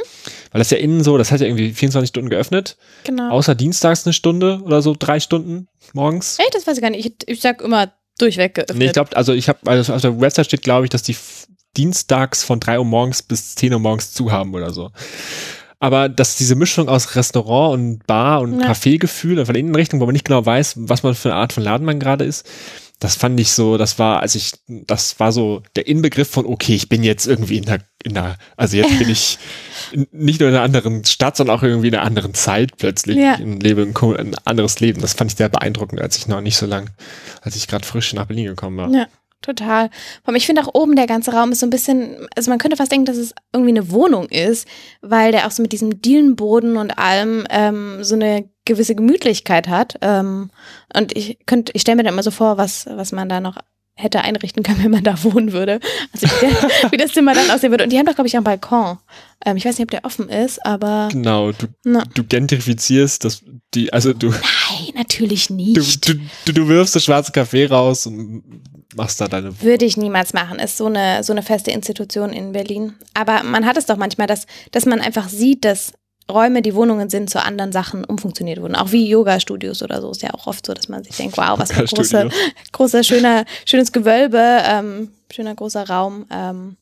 weil 0.51 0.59
das 0.59 0.71
ja 0.71 0.79
innen 0.79 1.05
so 1.05 1.17
das 1.19 1.31
hat 1.31 1.41
ja 1.41 1.47
irgendwie 1.47 1.71
24 1.73 2.09
Stunden 2.09 2.31
geöffnet 2.31 2.77
Genau. 3.05 3.31
außer 3.31 3.55
dienstags 3.55 4.05
eine 4.07 4.13
Stunde 4.13 4.61
oder 4.65 4.83
so 4.83 4.97
drei 4.99 5.21
Stunden 5.21 5.69
morgens 5.93 6.41
Echt, 6.41 6.53
das 6.57 6.67
weiß 6.67 6.79
ich 6.79 6.83
gar 6.83 6.91
nicht. 6.91 7.07
Ich, 7.07 7.29
ich 7.29 7.41
sag 7.41 7.63
immer 7.63 7.93
durchweg 8.19 8.55
geöffnet. 8.57 8.77
nee 8.77 8.87
ich 8.87 8.93
glaube 8.93 9.17
also 9.17 9.33
ich 9.33 9.49
habe 9.49 9.61
also 9.67 9.95
auf 9.95 10.01
der 10.03 10.21
Website 10.21 10.47
steht 10.47 10.63
glaube 10.63 10.87
ich 10.87 10.91
dass 10.91 11.05
die 11.05 11.15
dienstags 11.77 12.43
von 12.43 12.59
3 12.59 12.81
Uhr 12.81 12.85
morgens 12.85 13.23
bis 13.23 13.55
10 13.55 13.73
Uhr 13.73 13.79
morgens 13.79 14.13
zu 14.13 14.33
haben 14.33 14.53
oder 14.53 14.73
so 14.73 14.91
aber 15.81 16.09
dass 16.09 16.37
diese 16.37 16.57
Mischung 16.57 16.89
aus 16.89 17.15
Restaurant 17.15 17.75
und 17.75 18.07
Bar 18.07 18.41
und 18.41 18.61
Ja. 18.61 18.71
Café-Gefühl 18.71 19.45
von 19.47 19.55
innen 19.55 19.75
Richtung, 19.75 20.01
wo 20.01 20.07
man 20.07 20.13
nicht 20.13 20.25
genau 20.25 20.45
weiß, 20.45 20.75
was 20.79 21.03
man 21.03 21.15
für 21.15 21.31
eine 21.31 21.41
Art 21.41 21.53
von 21.53 21.63
Laden 21.63 21.85
man 21.85 22.01
gerade 22.01 22.25
ist, 22.25 22.47
das 23.01 23.15
fand 23.15 23.39
ich 23.39 23.53
so, 23.53 23.77
das 23.77 24.01
war, 24.01 24.21
als 24.21 24.35
ich, 24.35 24.53
das 24.67 25.21
war 25.21 25.31
so 25.31 25.63
der 25.77 25.87
Inbegriff 25.87 26.29
von, 26.29 26.47
okay, 26.47 26.75
ich 26.75 26.89
bin 26.89 27.05
jetzt 27.05 27.27
irgendwie 27.27 27.59
in 27.59 27.65
der, 27.65 27.79
in 28.03 28.15
der, 28.15 28.37
also 28.57 28.77
jetzt 28.77 28.99
bin 28.99 29.09
ich 29.09 29.39
nicht 30.11 30.41
nur 30.41 30.49
in 30.49 30.57
einer 30.57 30.65
anderen 30.65 31.05
Stadt, 31.05 31.37
sondern 31.37 31.57
auch 31.57 31.63
irgendwie 31.63 31.89
in 31.89 31.95
einer 31.95 32.05
anderen 32.05 32.35
Zeit 32.35 32.77
plötzlich. 32.77 33.17
Ja. 33.17 33.35
Ich 33.39 33.63
lebe 33.63 33.83
ein, 33.83 34.17
ein 34.17 34.35
anderes 34.45 34.81
Leben. 34.81 35.01
Das 35.01 35.13
fand 35.13 35.31
ich 35.31 35.37
sehr 35.37 35.49
beeindruckend, 35.49 36.01
als 36.01 36.17
ich 36.17 36.27
noch 36.27 36.41
nicht 36.41 36.57
so 36.57 36.67
lang, 36.67 36.91
als 37.43 37.55
ich 37.55 37.69
gerade 37.69 37.87
frisch 37.87 38.13
nach 38.15 38.27
Berlin 38.27 38.47
gekommen 38.47 38.77
war. 38.79 38.91
Ja, 38.91 39.07
total. 39.43 39.91
Ich 40.35 40.47
finde 40.47 40.63
auch 40.63 40.75
oben 40.75 40.97
der 40.97 41.07
ganze 41.07 41.33
Raum 41.33 41.53
ist 41.53 41.61
so 41.61 41.67
ein 41.67 41.71
bisschen, 41.71 42.27
also 42.37 42.51
man 42.51 42.59
könnte 42.59 42.77
fast 42.77 42.93
denken, 42.93 43.07
dass 43.07 43.17
es 43.17 43.35
irgendwie 43.53 43.71
eine 43.71 43.91
Wohnung 43.91 44.27
ist, 44.29 44.67
weil 45.01 45.33
der 45.33 45.47
auch 45.47 45.51
so 45.51 45.63
mit 45.63 45.73
diesem 45.73 46.01
Dielenboden 46.03 46.77
und 46.77 46.99
allem 46.99 47.47
ähm, 47.51 48.03
so 48.03 48.15
eine 48.15 48.49
gewisse 48.65 48.95
Gemütlichkeit 48.95 49.69
hat. 49.69 49.99
Ähm, 50.03 50.51
und 50.95 51.17
ich 51.17 51.39
könnte, 51.47 51.73
ich 51.75 51.83
stelle 51.83 51.97
mir 51.97 52.03
da 52.05 52.11
immer 52.11 52.23
so 52.23 52.31
vor, 52.31 52.59
was, 52.59 52.87
was 52.91 53.13
man 53.13 53.29
da 53.29 53.41
noch 53.41 53.57
hätte 53.95 54.21
einrichten 54.23 54.63
können, 54.63 54.79
wenn 54.85 54.91
man 54.91 55.05
da 55.05 55.23
wohnen 55.25 55.53
würde. 55.53 55.81
Also 56.13 56.27
wie, 56.91 56.97
das 56.97 57.13
Zimmer 57.13 57.35
dann 57.35 57.51
aussehen 57.51 57.71
würde. 57.71 57.85
Und 57.85 57.91
die 57.91 57.99
haben 57.99 58.07
doch, 58.07 58.15
glaube 58.15 58.29
ich, 58.29 58.37
einen 58.37 58.45
Balkon. 58.45 58.99
Ähm, 59.45 59.57
ich 59.57 59.65
weiß 59.65 59.79
nicht, 59.79 59.87
ob 59.87 59.91
der 59.91 60.05
offen 60.05 60.29
ist, 60.29 60.65
aber 60.65 61.09
Genau, 61.11 61.53
du, 61.53 61.67
Na. 61.85 62.05
du 62.15 62.25
gentrifizierst 62.25 63.25
das, 63.25 63.43
die, 63.75 63.93
also 63.93 64.13
du, 64.13 64.31
nein, 64.31 64.95
natürlich 64.95 65.49
du, 65.49 65.55
nicht. 65.55 66.09
du, 66.09 66.15
du, 66.47 66.53
du 66.53 66.69
wirfst 66.69 66.95
das 66.95 67.05
schwarze 67.05 67.33
Kaffee 67.33 67.67
raus 67.67 68.07
und 68.07 68.43
machst 68.95 69.21
da 69.21 69.29
deine 69.29 69.61
Würde 69.61 69.85
ich 69.85 69.97
niemals 69.97 70.33
machen. 70.33 70.59
Ist 70.59 70.77
so 70.77 70.87
eine, 70.87 71.23
so 71.23 71.33
eine 71.33 71.43
feste 71.43 71.71
Institution 71.71 72.33
in 72.33 72.53
Berlin. 72.53 72.95
Aber 73.15 73.43
man 73.43 73.67
hat 73.67 73.77
es 73.77 73.87
doch 73.87 73.97
manchmal, 73.97 74.27
dass, 74.27 74.47
dass 74.73 74.87
man 74.87 75.01
einfach 75.01 75.29
sieht, 75.29 75.65
dass 75.65 75.93
Räume, 76.31 76.61
die 76.61 76.75
Wohnungen 76.75 77.09
sind, 77.09 77.31
zu 77.31 77.43
anderen 77.43 77.73
Sachen 77.73 78.05
umfunktioniert 78.05 78.61
wurden. 78.61 78.77
Auch 78.77 78.93
wie 78.93 79.09
Yoga-Studios 79.09 79.83
oder 79.83 80.03
so 80.03 80.11
ist 80.11 80.23
ja 80.23 80.35
auch 80.35 80.47
oft 80.47 80.67
so, 80.67 80.75
dass 80.75 80.89
man 80.89 81.03
sich 81.03 81.17
denkt, 81.17 81.39
wow, 81.39 81.59
was 81.59 81.73
für 81.73 81.81
ein 81.81 81.87
großer, 81.87 82.29
großer, 82.73 83.03
schöner, 83.03 83.45
schönes 83.65 83.93
Gewölbe, 83.93 84.63
ähm, 84.65 85.13
schöner 85.33 85.55
großer 85.55 85.89
Raum. 85.89 86.27
Ähm, 86.31 86.77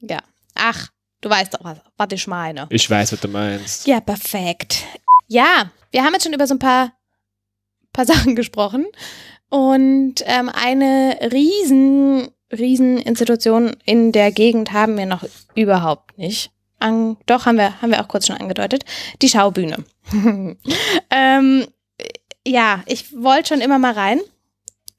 ja. 0.00 0.18
Ach, 0.56 0.88
du 1.20 1.30
weißt 1.30 1.54
doch, 1.54 1.62
was, 1.62 1.78
was 1.96 2.08
ich 2.10 2.26
meine. 2.26 2.66
Ich 2.70 2.90
weiß, 2.90 3.12
was 3.12 3.20
du 3.20 3.28
meinst. 3.28 3.86
Ja, 3.86 4.00
perfekt. 4.00 4.84
Ja, 5.28 5.70
wir 5.92 6.02
haben 6.02 6.14
jetzt 6.14 6.24
schon 6.24 6.32
über 6.32 6.46
so 6.46 6.54
ein 6.54 6.58
paar, 6.58 6.92
paar 7.92 8.04
Sachen 8.06 8.34
gesprochen. 8.34 8.86
Und 9.50 10.16
ähm, 10.26 10.50
eine 10.52 11.18
riesen, 11.32 12.28
riesen 12.52 12.98
Institution 12.98 13.76
in 13.84 14.12
der 14.12 14.30
Gegend 14.32 14.72
haben 14.72 14.96
wir 14.96 15.06
noch 15.06 15.24
überhaupt 15.54 16.18
nicht. 16.18 16.50
An, 16.78 17.16
doch, 17.26 17.46
haben 17.46 17.56
wir, 17.56 17.80
haben 17.82 17.90
wir 17.90 18.00
auch 18.00 18.08
kurz 18.08 18.26
schon 18.26 18.36
angedeutet. 18.36 18.84
Die 19.22 19.28
Schaubühne. 19.28 19.84
ähm, 21.10 21.66
ja, 22.46 22.82
ich 22.86 23.12
wollte 23.16 23.48
schon 23.48 23.60
immer 23.60 23.78
mal 23.78 23.92
rein 23.92 24.20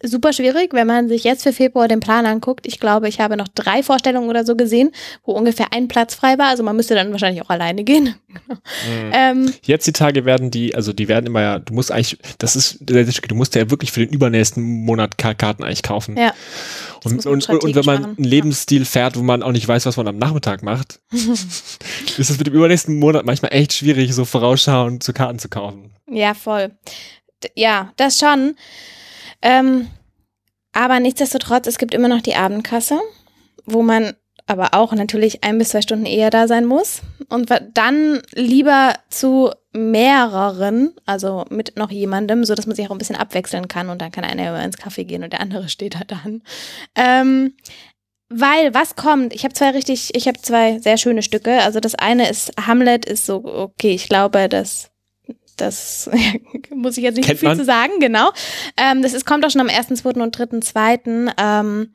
super 0.03 0.33
schwierig, 0.33 0.73
wenn 0.73 0.87
man 0.87 1.09
sich 1.09 1.23
jetzt 1.23 1.43
für 1.43 1.53
Februar 1.53 1.87
den 1.87 1.99
Plan 1.99 2.25
anguckt. 2.25 2.65
Ich 2.65 2.79
glaube, 2.79 3.09
ich 3.09 3.19
habe 3.19 3.35
noch 3.35 3.47
drei 3.47 3.83
Vorstellungen 3.83 4.29
oder 4.29 4.45
so 4.45 4.55
gesehen, 4.55 4.91
wo 5.25 5.33
ungefähr 5.33 5.67
ein 5.73 5.87
Platz 5.87 6.15
frei 6.15 6.37
war. 6.37 6.47
Also 6.47 6.63
man 6.63 6.75
müsste 6.75 6.95
dann 6.95 7.11
wahrscheinlich 7.11 7.41
auch 7.41 7.49
alleine 7.49 7.83
gehen. 7.83 8.15
Mhm. 8.27 8.57
Ähm, 9.11 9.53
jetzt 9.63 9.87
die 9.87 9.91
Tage 9.91 10.23
werden 10.23 10.51
die, 10.51 10.75
also 10.75 10.93
die 10.93 11.07
werden 11.07 11.25
immer 11.25 11.41
ja, 11.41 11.59
du 11.59 11.73
musst 11.73 11.91
eigentlich, 11.91 12.17
das 12.37 12.55
ist, 12.55 12.77
du 12.81 13.35
musst 13.35 13.55
ja 13.55 13.69
wirklich 13.69 13.91
für 13.91 14.01
den 14.01 14.13
übernächsten 14.13 14.63
Monat 14.63 15.17
Karten 15.17 15.63
eigentlich 15.63 15.83
kaufen. 15.83 16.15
Ja. 16.15 16.33
Und, 17.03 17.25
und, 17.25 17.49
und, 17.49 17.75
wenn 17.75 17.85
man 17.85 18.01
machen. 18.01 18.15
einen 18.17 18.25
Lebensstil 18.25 18.85
fährt, 18.85 19.17
wo 19.17 19.23
man 19.23 19.41
auch 19.41 19.51
nicht 19.51 19.67
weiß, 19.67 19.85
was 19.85 19.97
man 19.97 20.07
am 20.07 20.17
Nachmittag 20.17 20.63
macht, 20.63 20.99
ist 21.11 22.17
es 22.17 22.37
mit 22.37 22.47
dem 22.47 22.53
übernächsten 22.53 22.99
Monat 22.99 23.25
manchmal 23.25 23.53
echt 23.53 23.73
schwierig, 23.73 24.13
so 24.13 24.25
vorausschauend 24.25 25.01
zu 25.01 25.13
Karten 25.13 25.39
zu 25.39 25.49
kaufen. 25.49 25.91
Ja, 26.09 26.33
voll. 26.33 26.71
Ja, 27.55 27.93
das 27.97 28.19
schon. 28.19 28.55
Ähm, 29.41 29.87
aber 30.73 30.99
nichtsdestotrotz, 30.99 31.67
es 31.67 31.77
gibt 31.77 31.93
immer 31.93 32.07
noch 32.07 32.21
die 32.21 32.35
Abendkasse, 32.35 32.99
wo 33.65 33.81
man 33.81 34.13
aber 34.49 34.73
auch 34.73 34.93
natürlich 34.93 35.43
ein 35.43 35.59
bis 35.59 35.69
zwei 35.69 35.81
Stunden 35.81 36.07
eher 36.07 36.31
da 36.31 36.47
sein 36.47 36.65
muss. 36.65 37.01
Und 37.29 37.51
dann 37.75 38.21
lieber 38.33 38.95
zu 39.09 39.51
mehreren, 39.73 40.95
also 41.05 41.45
mit 41.49 41.77
noch 41.77 41.91
jemandem, 41.91 42.43
so 42.43 42.55
dass 42.55 42.65
man 42.65 42.75
sich 42.75 42.87
auch 42.87 42.91
ein 42.91 42.97
bisschen 42.97 43.15
abwechseln 43.15 43.67
kann 43.67 43.89
und 43.89 44.01
dann 44.01 44.11
kann 44.11 44.23
einer 44.23 44.63
ins 44.63 44.79
Café 44.79 45.03
gehen 45.03 45.23
und 45.23 45.33
der 45.33 45.41
andere 45.41 45.69
steht 45.69 45.95
da 45.95 46.01
dann. 46.03 46.41
Ähm, 46.95 47.53
weil 48.29 48.73
was 48.73 48.95
kommt? 48.95 49.33
Ich 49.33 49.43
habe 49.43 49.53
zwei 49.53 49.71
richtig, 49.71 50.15
ich 50.15 50.27
habe 50.27 50.39
zwei 50.41 50.79
sehr 50.79 50.97
schöne 50.97 51.23
Stücke. 51.23 51.61
Also 51.61 51.79
das 51.79 51.95
eine 51.95 52.29
ist 52.29 52.51
Hamlet, 52.59 53.05
ist 53.05 53.25
so 53.25 53.43
okay. 53.43 53.91
Ich 53.91 54.07
glaube, 54.07 54.49
dass 54.49 54.91
das 55.61 56.09
muss 56.73 56.97
ich 56.97 57.03
jetzt 57.03 57.15
nicht 57.15 57.27
Kennt 57.27 57.39
viel 57.39 57.49
man? 57.49 57.57
zu 57.57 57.65
sagen, 57.65 57.93
genau. 57.99 58.31
Ähm, 58.77 59.01
das 59.01 59.13
ist, 59.13 59.25
kommt 59.25 59.45
auch 59.45 59.49
schon 59.49 59.61
am 59.61 59.67
1.2. 59.67 60.21
und 60.21 60.35
3.2. 60.35 61.31
Ähm, 61.37 61.93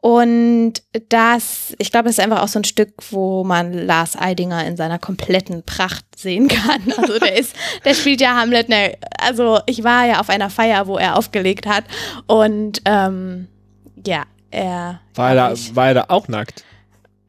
und 0.00 0.74
das, 1.08 1.74
ich 1.78 1.90
glaube, 1.90 2.04
das 2.04 2.18
ist 2.18 2.24
einfach 2.24 2.42
auch 2.42 2.48
so 2.48 2.60
ein 2.60 2.64
Stück, 2.64 2.92
wo 3.10 3.44
man 3.44 3.72
Lars 3.72 4.16
Eidinger 4.16 4.64
in 4.66 4.76
seiner 4.76 4.98
kompletten 4.98 5.64
Pracht 5.64 6.04
sehen 6.16 6.48
kann. 6.48 6.82
Also 6.98 7.18
der 7.18 7.36
ist, 7.36 7.54
der 7.84 7.94
spielt 7.94 8.20
ja 8.20 8.34
Hamlet, 8.34 8.68
ne, 8.68 8.96
also 9.18 9.60
ich 9.66 9.84
war 9.84 10.04
ja 10.04 10.20
auf 10.20 10.30
einer 10.30 10.50
Feier, 10.50 10.86
wo 10.88 10.98
er 10.98 11.16
aufgelegt 11.16 11.64
hat 11.66 11.84
und 12.26 12.82
ähm, 12.84 13.46
ja, 14.04 14.24
er. 14.50 15.00
War 15.14 15.30
er, 15.30 15.34
da, 15.34 15.54
war 15.74 15.88
er 15.88 15.94
da 15.94 16.04
auch 16.08 16.28
nackt? 16.28 16.64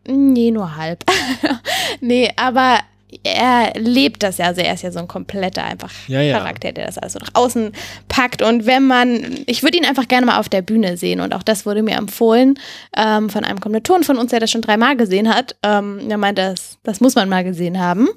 Nee, 0.08 0.52
nur 0.52 0.76
halb. 0.76 1.04
nee, 2.02 2.32
aber 2.36 2.80
er 3.24 3.74
lebt 3.76 4.24
das 4.24 4.38
ja, 4.38 4.48
also 4.48 4.62
er 4.62 4.74
ist 4.74 4.84
ja 4.84 4.92
so 4.92 5.00
ein 5.00 5.08
kompletter 5.08 5.64
einfach 5.64 5.92
ja, 6.08 6.22
ja. 6.22 6.38
Charakter, 6.38 6.72
der 6.72 6.86
das 6.86 6.98
alles 6.98 7.14
so 7.14 7.20
nach 7.20 7.32
außen 7.34 7.72
packt. 8.08 8.42
Und 8.42 8.66
wenn 8.66 8.88
man, 8.88 9.44
ich 9.48 9.64
würde 9.64 9.78
ihn 9.78 9.86
einfach 9.86 10.08
gerne 10.08 10.26
mal 10.26 10.40
auf 10.40 10.48
der 10.50 10.62
Bühne 10.62 10.98
sehen 10.98 11.20
und 11.20 11.34
auch 11.34 11.44
das 11.44 11.66
wurde 11.66 11.84
mir 11.84 11.98
empfohlen 11.98 12.58
ähm, 12.96 13.30
von 13.30 13.44
einem 13.44 13.60
Kommilitonen 13.60 14.04
von 14.04 14.18
uns, 14.18 14.32
der 14.32 14.40
das 14.40 14.52
schon 14.52 14.62
dreimal 14.62 14.96
gesehen 14.96 15.28
hat. 15.34 15.58
Ähm, 15.64 16.00
er 16.10 16.18
meint, 16.18 16.38
das, 16.38 16.78
das 16.84 17.02
muss 17.02 17.16
man 17.16 17.28
mal 17.30 17.44
gesehen 17.44 17.80
haben. 17.80 18.08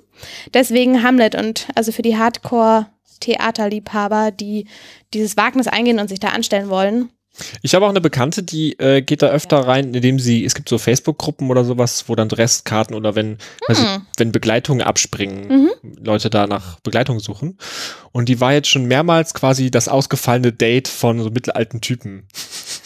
Deswegen 0.53 1.03
Hamlet 1.03 1.35
und 1.35 1.69
also 1.75 1.91
für 1.91 2.03
die 2.03 2.19
Hardcore-Theaterliebhaber, 2.19 4.31
die 4.31 4.67
dieses 5.15 5.37
Wagnis 5.37 5.67
eingehen 5.69 5.99
und 5.99 6.09
sich 6.09 6.21
da 6.21 6.29
anstellen 6.29 6.69
wollen, 6.69 7.09
ich 7.63 7.75
habe 7.75 7.87
auch 7.87 7.91
eine 7.91 8.01
Bekannte, 8.01 8.43
die 8.43 8.79
äh, 8.79 9.01
geht 9.01 9.23
da 9.23 9.29
öfter 9.29 9.59
rein, 9.59 9.95
indem 9.95 10.19
sie, 10.19 10.45
es 10.45 10.55
gibt 10.55 10.69
so 10.69 10.79
Facebook-Gruppen 10.79 11.51
oder 11.51 11.65
sowas, 11.65 12.05
wo 12.09 12.15
dann 12.15 12.31
Restkarten 12.31 12.95
oder 12.95 13.15
wenn, 13.15 13.31
mhm. 13.31 13.39
also, 13.69 13.85
wenn 14.19 14.33
Begleitungen 14.33 14.83
abspringen, 14.83 15.49
mhm. 15.49 15.71
Leute 16.03 16.29
da 16.29 16.47
nach 16.47 16.79
Begleitung 16.81 17.21
suchen. 17.21 17.59
Und 18.13 18.29
die 18.29 18.41
war 18.41 18.53
jetzt 18.53 18.69
schon 18.69 18.85
mehrmals 18.85 19.33
quasi 19.33 19.71
das 19.71 19.89
ausgefallene 19.89 20.53
Date 20.53 20.89
von 20.89 21.23
so 21.23 21.31
mittelalten 21.31 21.81
Typen. 21.81 22.25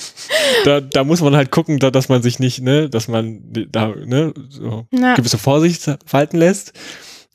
da, 0.65 0.81
da 0.81 1.05
muss 1.05 1.21
man 1.21 1.35
halt 1.35 1.51
gucken, 1.51 1.79
da, 1.79 1.91
dass 1.91 2.09
man 2.09 2.23
sich 2.23 2.39
nicht, 2.39 2.63
ne, 2.63 2.89
dass 2.89 3.09
man 3.09 3.41
da, 3.71 3.89
ne, 3.89 4.33
so 4.49 4.87
gewisse 4.91 5.39
Vorsicht 5.39 5.91
walten 6.11 6.39
lässt. 6.39 6.73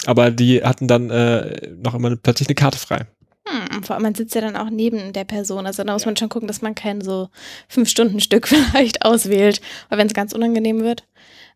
Aber 0.06 0.32
die 0.32 0.63
hatten 0.63 0.88
dann 0.88 1.10
äh, 1.10 1.69
noch 1.76 1.93
immer 1.93 2.15
plötzlich 2.15 2.47
eine 2.47 2.56
Karte 2.56 2.80
frei. 2.80 3.06
Hm, 3.47 3.84
vor 3.84 3.95
allem, 3.95 4.04
man 4.04 4.15
sitzt 4.15 4.36
ja 4.36 4.41
dann 4.41 4.56
auch 4.56 4.69
neben 4.69 5.13
der 5.13 5.23
Person. 5.23 5.65
Also 5.65 5.84
da 5.84 5.93
muss 5.93 6.04
ja. 6.04 6.08
man 6.08 6.17
schon 6.17 6.30
gucken, 6.30 6.47
dass 6.47 6.62
man 6.62 6.75
kein 6.75 7.01
so 7.01 7.30
Fünf-Stunden-Stück 7.69 8.47
vielleicht 8.71 9.04
auswählt, 9.04 9.62
weil 9.89 9.97
wenn 9.97 10.08
es 10.08 10.13
ganz 10.13 10.34
unangenehm 10.34 10.82
wird. 10.82 11.04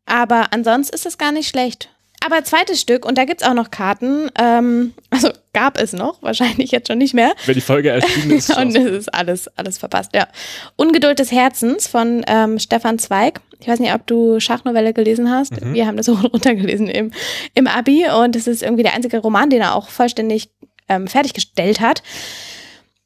Aber 0.06 0.52
ansonsten 0.52 0.96
ist 0.96 1.06
es 1.06 1.18
gar 1.18 1.32
nicht 1.32 1.48
schlecht. 1.48 1.90
Aber 2.26 2.44
zweites 2.44 2.82
Stück, 2.82 3.06
und 3.06 3.18
da 3.20 3.26
gibt 3.26 3.42
es 3.42 3.48
auch 3.48 3.54
noch 3.54 3.70
Karten, 3.70 4.30
ähm, 4.40 4.94
also 5.12 5.30
gab 5.54 5.80
es 5.80 5.94
noch, 5.94 6.22
wahrscheinlich 6.24 6.72
jetzt 6.72 6.88
schon 6.88 6.98
nicht 6.98 7.14
mehr. 7.14 7.34
Wenn 7.46 7.54
die 7.54 7.62
Folge 7.62 7.90
erschienen 7.90 8.32
ist. 8.32 8.50
und 8.58 8.76
es 8.76 8.86
ist 8.86 9.14
alles, 9.14 9.48
alles 9.58 9.78
verpasst, 9.78 10.12
ja. 10.16 10.28
Ungeduld 10.76 11.20
des 11.20 11.32
Herzens 11.32 11.88
von 11.88 12.24
ähm, 12.28 12.58
Stefan 12.58 12.98
Zweig. 13.00 13.42
Ich 13.60 13.68
weiß 13.68 13.80
nicht, 13.80 13.94
ob 13.94 14.06
du 14.08 14.40
Schachnovelle 14.40 14.94
gelesen 14.94 15.30
hast. 15.32 15.62
Mhm. 15.62 15.74
Wir 15.74 15.88
haben 15.88 15.98
das 15.98 16.08
so 16.08 16.14
runtergelesen 16.14 16.88
im, 16.88 17.12
im 17.54 17.68
Abi 17.68 18.06
und 18.24 18.36
es 18.36 18.48
ist 18.48 18.64
irgendwie 18.64 18.84
der 18.84 18.94
einzige 18.94 19.20
Roman, 19.20 19.50
den 19.50 19.62
er 19.62 19.76
auch 19.76 19.90
vollständig 19.90 20.50
ähm, 20.90 21.08
fertiggestellt 21.08 21.80
hat. 21.80 22.04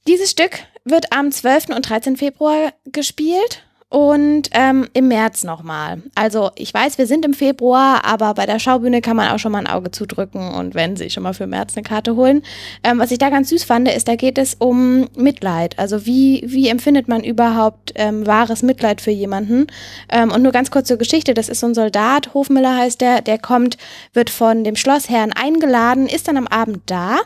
Dieses 0.07 0.31
Stück 0.31 0.59
wird 0.85 1.11
am 1.13 1.31
12. 1.31 1.69
und 1.75 1.87
13. 1.87 2.17
Februar 2.17 2.73
gespielt 2.85 3.63
und 3.89 4.49
ähm, 4.51 4.87
im 4.93 5.07
März 5.07 5.43
nochmal. 5.43 6.03
Also 6.13 6.51
ich 6.55 6.71
weiß, 6.71 6.99
wir 6.99 7.07
sind 7.07 7.25
im 7.25 7.33
Februar, 7.33 8.05
aber 8.05 8.35
bei 8.35 8.45
der 8.45 8.59
Schaubühne 8.59 9.01
kann 9.01 9.17
man 9.17 9.29
auch 9.29 9.39
schon 9.39 9.51
mal 9.51 9.59
ein 9.59 9.67
Auge 9.67 9.89
zudrücken 9.89 10.53
und 10.53 10.75
wenn 10.75 10.95
Sie 10.95 11.09
schon 11.09 11.23
mal 11.23 11.33
für 11.33 11.47
März 11.47 11.75
eine 11.75 11.83
Karte 11.83 12.15
holen. 12.15 12.43
Ähm, 12.83 12.99
was 12.99 13.09
ich 13.09 13.17
da 13.17 13.29
ganz 13.29 13.49
süß 13.49 13.63
fand, 13.63 13.87
ist, 13.87 14.07
da 14.07 14.15
geht 14.15 14.37
es 14.37 14.55
um 14.59 15.07
Mitleid. 15.15 15.77
Also 15.79 16.05
wie, 16.05 16.43
wie 16.45 16.67
empfindet 16.67 17.07
man 17.07 17.23
überhaupt 17.23 17.93
ähm, 17.95 18.27
wahres 18.27 18.61
Mitleid 18.61 19.01
für 19.01 19.11
jemanden? 19.11 19.65
Ähm, 20.09 20.31
und 20.31 20.43
nur 20.43 20.51
ganz 20.51 20.69
kurz 20.69 20.87
zur 20.87 20.97
Geschichte, 20.97 21.33
das 21.33 21.49
ist 21.49 21.61
so 21.61 21.67
ein 21.67 21.73
Soldat, 21.73 22.35
Hofmüller 22.35 22.77
heißt 22.77 23.01
der, 23.01 23.21
der 23.21 23.39
kommt, 23.39 23.77
wird 24.13 24.29
von 24.29 24.63
dem 24.63 24.75
Schlossherrn 24.75 25.33
eingeladen, 25.33 26.07
ist 26.07 26.27
dann 26.27 26.37
am 26.37 26.47
Abend 26.47 26.83
da 26.85 27.17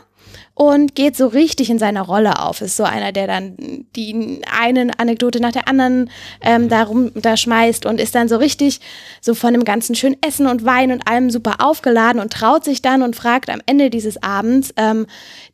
und 0.54 0.94
geht 0.94 1.16
so 1.16 1.26
richtig 1.26 1.70
in 1.70 1.78
seiner 1.78 2.02
Rolle 2.02 2.40
auf. 2.40 2.60
Ist 2.60 2.76
so 2.76 2.84
einer, 2.84 3.12
der 3.12 3.26
dann 3.26 3.56
die 3.96 4.40
eine 4.50 4.90
Anekdote 4.98 5.40
nach 5.40 5.52
der 5.52 5.68
anderen 5.68 6.10
ähm, 6.40 6.68
darum 6.68 7.10
da 7.14 7.36
schmeißt 7.36 7.86
und 7.86 8.00
ist 8.00 8.14
dann 8.14 8.28
so 8.28 8.36
richtig 8.36 8.80
so 9.20 9.34
von 9.34 9.52
dem 9.52 9.64
ganzen 9.64 9.94
schönen 9.94 10.16
Essen 10.26 10.46
und 10.46 10.64
Wein 10.64 10.92
und 10.92 11.08
allem 11.08 11.30
super 11.30 11.56
aufgeladen 11.58 12.20
und 12.20 12.32
traut 12.32 12.64
sich 12.64 12.82
dann 12.82 13.02
und 13.02 13.16
fragt 13.16 13.50
am 13.50 13.60
Ende 13.66 13.90
dieses 13.90 14.22
Abends 14.22 14.72
ähm, 14.76 15.06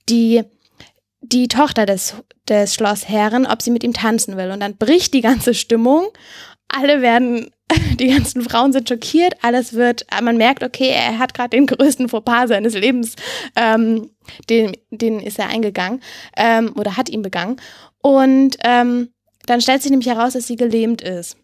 die 0.09 0.45
die 1.23 1.49
Tochter 1.49 1.87
des, 1.87 2.15
des 2.49 2.75
Schlossherren, 2.75 3.47
ob 3.47 3.63
sie 3.63 3.71
mit 3.71 3.85
ihm 3.85 3.93
tanzen 3.93 4.37
will. 4.37 4.51
Und 4.51 4.61
dann 4.61 4.77
bricht 4.77 5.15
die 5.15 5.21
ganze 5.21 5.55
Stimmung. 5.55 6.07
Alle 6.73 7.03
werden 7.03 7.51
die 7.99 8.09
ganzen 8.09 8.43
Frauen 8.43 8.73
sind 8.73 8.89
schockiert, 8.89 9.35
alles 9.43 9.75
wird, 9.75 10.07
man 10.23 10.37
merkt, 10.37 10.63
okay, 10.63 10.89
er 10.89 11.19
hat 11.19 11.35
gerade 11.35 11.51
den 11.51 11.67
größten 11.67 12.09
Fauxpas 12.09 12.49
seines 12.49 12.75
Lebens, 12.75 13.15
ähm, 13.57 14.11
den, 14.49 14.77
den 14.91 15.21
ist 15.21 15.39
er 15.39 15.49
eingegangen 15.49 16.01
ähm, 16.37 16.73
oder 16.77 16.97
hat 16.97 17.09
ihn 17.09 17.23
begangen. 17.23 17.61
Und 18.03 18.57
ähm, 18.65 19.11
dann 19.47 19.61
stellt 19.61 19.83
sich 19.83 19.91
nämlich 19.91 20.09
heraus, 20.09 20.33
dass 20.33 20.47
sie 20.47 20.57
gelähmt 20.57 21.03
ist. 21.03 21.37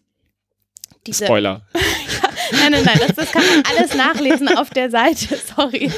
Diese, 1.05 1.25
Spoiler. 1.25 1.61
nein, 2.51 2.71
nein, 2.71 2.83
nein, 2.83 2.99
das, 2.99 3.15
das, 3.15 3.31
kann 3.31 3.43
man 3.47 3.63
alles 3.65 3.95
nachlesen 3.95 4.49
auf 4.57 4.69
der 4.69 4.89
Seite, 4.89 5.37
sorry. 5.55 5.91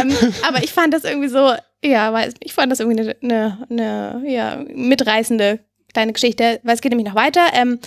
Ähm, 0.00 0.12
aber 0.46 0.62
ich 0.62 0.72
fand 0.72 0.92
das 0.92 1.04
irgendwie 1.04 1.28
so, 1.28 1.54
ja, 1.84 2.12
weiß, 2.12 2.34
ich 2.40 2.52
fand 2.52 2.72
das 2.72 2.80
irgendwie 2.80 3.00
eine, 3.00 3.16
eine, 3.22 3.66
eine 3.70 4.22
ja, 4.30 4.64
mitreißende 4.74 5.60
kleine 5.92 6.12
Geschichte, 6.12 6.60
weil 6.62 6.74
es 6.74 6.80
geht 6.80 6.90
nämlich 6.90 7.08
noch 7.08 7.14
weiter. 7.14 7.42
Ähm, 7.52 7.78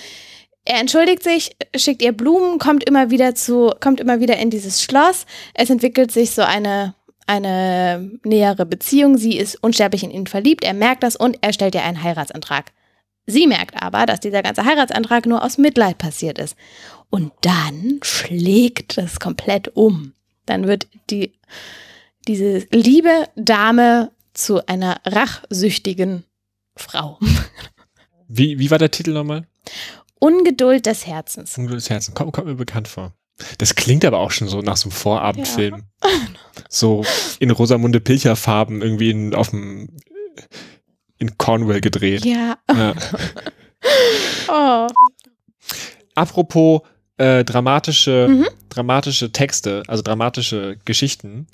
er 0.65 0.79
entschuldigt 0.79 1.23
sich, 1.23 1.55
schickt 1.75 2.01
ihr 2.01 2.13
Blumen, 2.13 2.57
kommt 2.57 2.83
immer 2.85 3.09
wieder 3.09 3.35
zu, 3.35 3.71
kommt 3.81 3.99
immer 3.99 4.19
wieder 4.19 4.37
in 4.37 4.49
dieses 4.49 4.81
Schloss. 4.81 5.25
Es 5.53 5.69
entwickelt 5.69 6.11
sich 6.11 6.31
so 6.31 6.41
eine, 6.41 6.95
eine 7.27 8.11
nähere 8.23 8.65
Beziehung. 8.65 9.17
Sie 9.17 9.37
ist 9.37 9.61
unsterblich 9.61 10.03
in 10.03 10.11
ihn 10.11 10.27
verliebt. 10.27 10.63
Er 10.63 10.73
merkt 10.73 11.03
das 11.03 11.15
und 11.15 11.37
er 11.41 11.51
stellt 11.51 11.75
ihr 11.75 11.83
einen 11.83 12.01
Heiratsantrag. 12.01 12.71
Sie 13.25 13.47
merkt 13.47 13.81
aber, 13.81 14.05
dass 14.05 14.19
dieser 14.19 14.41
ganze 14.41 14.65
Heiratsantrag 14.65 15.25
nur 15.25 15.43
aus 15.43 15.57
Mitleid 15.57 15.97
passiert 15.97 16.39
ist. 16.39 16.55
Und 17.09 17.31
dann 17.41 17.99
schlägt 18.01 18.97
das 18.97 19.19
komplett 19.19 19.75
um. 19.75 20.13
Dann 20.45 20.67
wird 20.67 20.87
die, 21.09 21.33
diese 22.27 22.65
liebe 22.71 23.27
Dame 23.35 24.11
zu 24.33 24.65
einer 24.67 24.99
rachsüchtigen 25.05 26.23
Frau. 26.75 27.19
Wie, 28.27 28.57
wie 28.57 28.71
war 28.71 28.79
der 28.79 28.91
Titel 28.91 29.11
nochmal? 29.11 29.45
Ungeduld 30.23 30.85
des 30.85 31.05
Herzens. 31.05 31.57
Ungeduld 31.57 31.81
des 31.81 31.89
Herzens. 31.89 32.15
Kommt, 32.15 32.31
kommt 32.31 32.47
mir 32.47 32.55
bekannt 32.55 32.87
vor. 32.87 33.13
Das 33.57 33.75
klingt 33.75 34.05
aber 34.05 34.19
auch 34.19 34.31
schon 34.31 34.47
so 34.47 34.61
nach 34.61 34.77
so 34.77 34.85
einem 34.85 34.93
Vorabendfilm. 34.93 35.83
Ja. 36.01 36.09
So 36.69 37.03
in 37.39 37.51
Rosamunde 37.51 37.99
Pilcher 37.99 38.37
Farben 38.37 38.81
irgendwie 38.81 39.09
in, 39.09 39.35
auf 39.35 39.49
dem, 39.49 39.97
in 41.17 41.37
Cornwall 41.37 41.81
gedreht. 41.81 42.23
Ja. 42.23 42.57
ja. 42.71 42.93
oh. 44.87 44.87
Apropos 46.15 46.81
äh, 47.17 47.43
dramatische, 47.43 48.27
mhm. 48.29 48.47
dramatische 48.69 49.33
Texte, 49.33 49.83
also 49.87 50.03
dramatische 50.03 50.77
Geschichten. 50.85 51.47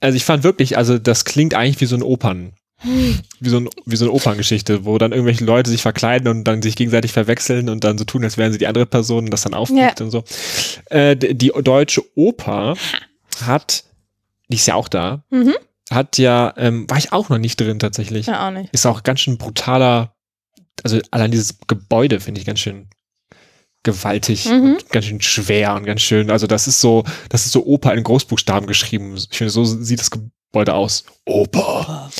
Also 0.00 0.16
ich 0.16 0.24
fand 0.24 0.44
wirklich, 0.44 0.78
also 0.78 0.98
das 0.98 1.26
klingt 1.26 1.52
eigentlich 1.52 1.80
wie 1.82 1.86
so 1.86 1.96
ein 1.96 2.02
Opern. 2.02 2.54
Wie 2.82 3.48
so, 3.48 3.58
ein, 3.58 3.68
wie 3.84 3.96
so 3.96 4.06
eine 4.06 4.12
Operngeschichte, 4.12 4.84
wo 4.84 4.96
dann 4.96 5.12
irgendwelche 5.12 5.44
Leute 5.44 5.68
sich 5.68 5.82
verkleiden 5.82 6.28
und 6.28 6.44
dann 6.44 6.62
sich 6.62 6.76
gegenseitig 6.76 7.12
verwechseln 7.12 7.68
und 7.68 7.84
dann 7.84 7.98
so 7.98 8.04
tun, 8.04 8.24
als 8.24 8.38
wären 8.38 8.52
sie 8.52 8.58
die 8.58 8.66
andere 8.66 8.86
Person 8.86 9.24
und 9.24 9.30
das 9.30 9.42
dann 9.42 9.54
aufgibt 9.54 10.00
ja. 10.00 10.04
und 10.04 10.10
so. 10.10 10.24
Äh, 10.88 11.16
die 11.16 11.52
deutsche 11.62 12.02
Oper 12.14 12.76
hat, 13.44 13.84
die 14.48 14.56
ist 14.56 14.66
ja 14.66 14.76
auch 14.76 14.88
da, 14.88 15.24
mhm. 15.30 15.54
hat 15.90 16.16
ja, 16.16 16.54
ähm, 16.56 16.88
war 16.88 16.96
ich 16.96 17.12
auch 17.12 17.28
noch 17.28 17.38
nicht 17.38 17.60
drin 17.60 17.78
tatsächlich. 17.78 18.26
Ja, 18.26 18.48
auch 18.48 18.52
nicht. 18.52 18.72
Ist 18.72 18.86
auch 18.86 19.02
ganz 19.02 19.20
schön 19.20 19.36
brutaler, 19.36 20.14
also 20.82 20.98
allein 21.10 21.30
dieses 21.30 21.58
Gebäude 21.66 22.18
finde 22.20 22.40
ich 22.40 22.46
ganz 22.46 22.60
schön 22.60 22.88
gewaltig 23.82 24.46
mhm. 24.46 24.62
und 24.62 24.90
ganz 24.90 25.04
schön 25.04 25.20
schwer 25.20 25.74
und 25.74 25.84
ganz 25.84 26.00
schön, 26.00 26.30
also 26.30 26.46
das 26.46 26.66
ist 26.66 26.80
so, 26.80 27.04
das 27.28 27.44
ist 27.44 27.52
so 27.52 27.64
Oper 27.66 27.92
in 27.92 28.04
Großbuchstaben 28.04 28.66
geschrieben. 28.66 29.16
Ich 29.16 29.36
finde, 29.36 29.50
so 29.50 29.64
sieht 29.64 30.00
das 30.00 30.10
Gebäude 30.10 30.32
aus. 30.54 31.04
Oper. 31.24 32.10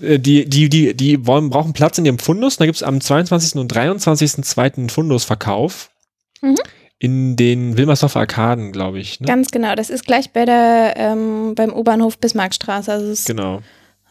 Ja. 0.00 0.06
Äh, 0.06 0.18
die, 0.18 0.48
die, 0.48 0.68
die, 0.68 0.94
die 0.94 1.26
wollen, 1.26 1.50
brauchen 1.50 1.72
Platz 1.72 1.98
in 1.98 2.04
ihrem 2.04 2.18
Fundus. 2.18 2.56
Da 2.56 2.66
gibt 2.66 2.76
es 2.76 2.82
am 2.82 3.00
22. 3.00 3.60
und 3.60 3.72
23.2. 3.72 4.90
Fundusverkauf. 4.90 5.90
Mhm. 6.40 6.58
In 6.98 7.36
den 7.36 7.76
Wilmersdorfer 7.76 8.20
Arkaden, 8.20 8.72
glaube 8.72 8.98
ich. 8.98 9.20
Ne? 9.20 9.26
Ganz 9.26 9.50
genau. 9.50 9.74
Das 9.74 9.90
ist 9.90 10.06
gleich 10.06 10.32
bei 10.32 10.44
der, 10.44 10.94
ähm, 10.96 11.54
beim 11.54 11.72
U-Bahnhof 11.72 12.18
Bismarckstraße. 12.18 12.90
Also 12.92 13.06
es, 13.06 13.24
genau. 13.26 13.60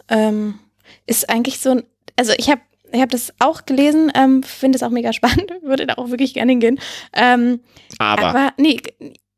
Ähm, 0.07 0.59
ist 1.07 1.29
eigentlich 1.29 1.59
so 1.59 1.71
ein, 1.71 1.83
also 2.15 2.33
ich 2.37 2.49
habe 2.49 2.61
ich 2.91 3.01
habe 3.01 3.11
das 3.11 3.33
auch 3.39 3.65
gelesen, 3.65 4.11
ähm, 4.15 4.43
finde 4.43 4.77
es 4.77 4.83
auch 4.83 4.89
mega 4.89 5.11
spannend, 5.13 5.51
würde 5.61 5.87
da 5.87 5.95
auch 5.95 6.09
wirklich 6.09 6.33
gerne 6.33 6.51
hingehen. 6.51 6.79
Ähm, 7.13 7.59
aber. 7.99 8.23
aber 8.27 8.53
nee, 8.57 8.79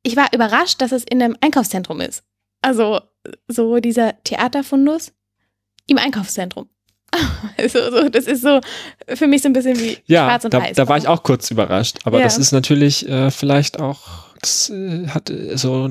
ich 0.04 0.16
war 0.16 0.28
überrascht, 0.34 0.82
dass 0.82 0.92
es 0.92 1.04
in 1.04 1.22
einem 1.22 1.38
Einkaufszentrum 1.42 2.02
ist. 2.02 2.24
Also 2.62 3.00
so 3.48 3.80
dieser 3.80 4.22
Theaterfundus 4.24 5.14
im 5.88 5.98
Einkaufszentrum. 5.98 6.70
Also, 7.58 7.80
so, 7.90 8.10
das 8.10 8.26
ist 8.26 8.42
so 8.42 8.60
für 9.08 9.28
mich 9.28 9.42
so 9.42 9.50
ein 9.50 9.54
bisschen 9.54 9.80
wie 9.80 9.98
ja, 10.06 10.26
schwarz 10.26 10.46
und 10.46 10.54
da, 10.54 10.62
weiß. 10.62 10.76
Da 10.76 10.88
war 10.88 10.98
ich 10.98 11.08
auch 11.08 11.24
kurz 11.24 11.50
überrascht, 11.50 12.00
aber 12.04 12.20
ja. 12.20 12.26
das 12.26 12.38
ist 12.38 12.52
natürlich 12.52 13.08
äh, 13.08 13.32
vielleicht 13.32 13.80
auch 13.80 14.28
das 14.42 14.70
äh, 14.70 15.08
hat 15.08 15.30
äh, 15.30 15.58
so, 15.58 15.90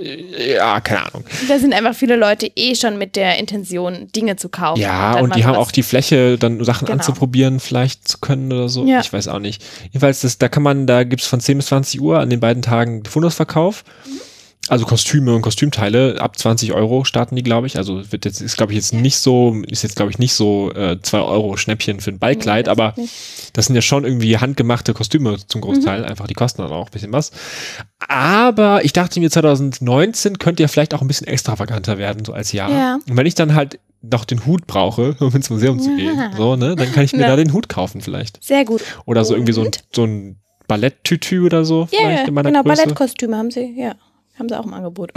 äh, 0.00 0.54
ja, 0.54 0.80
keine 0.80 1.06
Ahnung. 1.06 1.24
Da 1.48 1.58
sind 1.58 1.72
einfach 1.72 1.94
viele 1.94 2.16
Leute 2.16 2.50
eh 2.56 2.74
schon 2.74 2.98
mit 2.98 3.16
der 3.16 3.38
Intention, 3.38 4.08
Dinge 4.14 4.36
zu 4.36 4.48
kaufen. 4.48 4.80
Ja, 4.80 5.14
und, 5.14 5.24
und 5.24 5.36
die 5.36 5.44
haben 5.44 5.56
auch 5.56 5.70
die 5.70 5.82
Fläche, 5.82 6.38
dann 6.38 6.62
Sachen 6.64 6.86
genau. 6.86 6.98
anzuprobieren, 6.98 7.60
vielleicht 7.60 8.08
zu 8.08 8.18
können 8.18 8.52
oder 8.52 8.68
so. 8.68 8.84
Ja. 8.86 9.00
Ich 9.00 9.12
weiß 9.12 9.28
auch 9.28 9.38
nicht. 9.38 9.62
Jedenfalls, 9.84 10.22
das, 10.22 10.38
da 10.38 10.48
kann 10.48 10.62
man, 10.62 10.86
da 10.86 11.04
gibt 11.04 11.22
es 11.22 11.28
von 11.28 11.40
10 11.40 11.58
bis 11.58 11.66
20 11.66 12.00
Uhr 12.00 12.18
an 12.18 12.30
den 12.30 12.40
beiden 12.40 12.62
Tagen 12.62 13.04
Fundusverkauf. 13.04 13.84
Mhm. 14.04 14.20
Also 14.68 14.84
Kostüme 14.84 15.34
und 15.34 15.42
Kostümteile 15.42 16.20
ab 16.20 16.38
20 16.38 16.72
Euro 16.72 17.04
starten 17.04 17.36
die, 17.36 17.42
glaube 17.42 17.66
ich. 17.66 17.76
Also 17.76 18.12
wird 18.12 18.24
jetzt 18.24 18.40
ist 18.40 18.56
glaube 18.56 18.72
ich 18.72 18.76
jetzt 18.76 18.92
nicht 18.92 19.18
so 19.18 19.56
ist 19.66 19.82
jetzt 19.82 19.96
glaube 19.96 20.10
ich 20.10 20.18
nicht 20.18 20.34
so 20.34 20.72
äh, 20.72 21.00
2 21.00 21.20
Euro 21.20 21.56
Schnäppchen 21.56 22.00
für 22.00 22.10
ein 22.10 22.18
Ballkleid, 22.18 22.66
nee, 22.66 22.72
aber 22.72 22.94
nicht. 22.96 23.56
das 23.56 23.66
sind 23.66 23.74
ja 23.74 23.82
schon 23.82 24.04
irgendwie 24.04 24.38
handgemachte 24.38 24.94
Kostüme 24.94 25.38
zum 25.46 25.60
Großteil. 25.60 26.00
Mhm. 26.00 26.06
Einfach 26.06 26.26
die 26.26 26.34
kosten 26.34 26.62
dann 26.62 26.72
auch 26.72 26.86
ein 26.86 26.92
bisschen 26.92 27.12
was. 27.12 27.32
Aber 28.06 28.84
ich 28.84 28.92
dachte 28.92 29.20
mir 29.20 29.30
2019 29.30 30.38
könnte 30.38 30.62
ja 30.62 30.68
vielleicht 30.68 30.94
auch 30.94 31.00
ein 31.00 31.08
bisschen 31.08 31.26
extravaganter 31.26 31.98
werden 31.98 32.24
so 32.24 32.32
als 32.32 32.52
Jahr. 32.52 32.70
Ja. 32.70 32.98
Und 33.08 33.16
wenn 33.16 33.26
ich 33.26 33.34
dann 33.34 33.54
halt 33.54 33.78
noch 34.02 34.24
den 34.24 34.46
Hut 34.46 34.66
brauche, 34.66 35.16
um 35.20 35.34
ins 35.34 35.50
Museum 35.50 35.80
zu 35.80 35.94
gehen, 35.96 36.18
so 36.36 36.56
ne, 36.56 36.76
dann 36.76 36.92
kann 36.92 37.04
ich 37.04 37.12
mir 37.12 37.22
ja. 37.22 37.28
da 37.28 37.36
den 37.36 37.52
Hut 37.52 37.68
kaufen 37.68 38.00
vielleicht. 38.00 38.44
Sehr 38.44 38.64
gut. 38.64 38.82
Oder 39.06 39.24
so 39.24 39.34
irgendwie 39.34 39.52
so 39.52 39.62
ein, 39.62 39.70
so 39.92 40.04
ein 40.04 40.36
Balletttütü 40.66 41.44
oder 41.44 41.64
so. 41.64 41.88
Ja, 41.90 42.10
yeah, 42.10 42.24
genau, 42.24 42.42
Größe. 42.42 42.62
Ballettkostüme 42.62 43.36
haben 43.36 43.50
sie, 43.50 43.74
ja. 43.76 43.94
Haben 44.38 44.48
sie 44.48 44.58
auch 44.58 44.66
im 44.66 44.74
Angebot. 44.74 45.12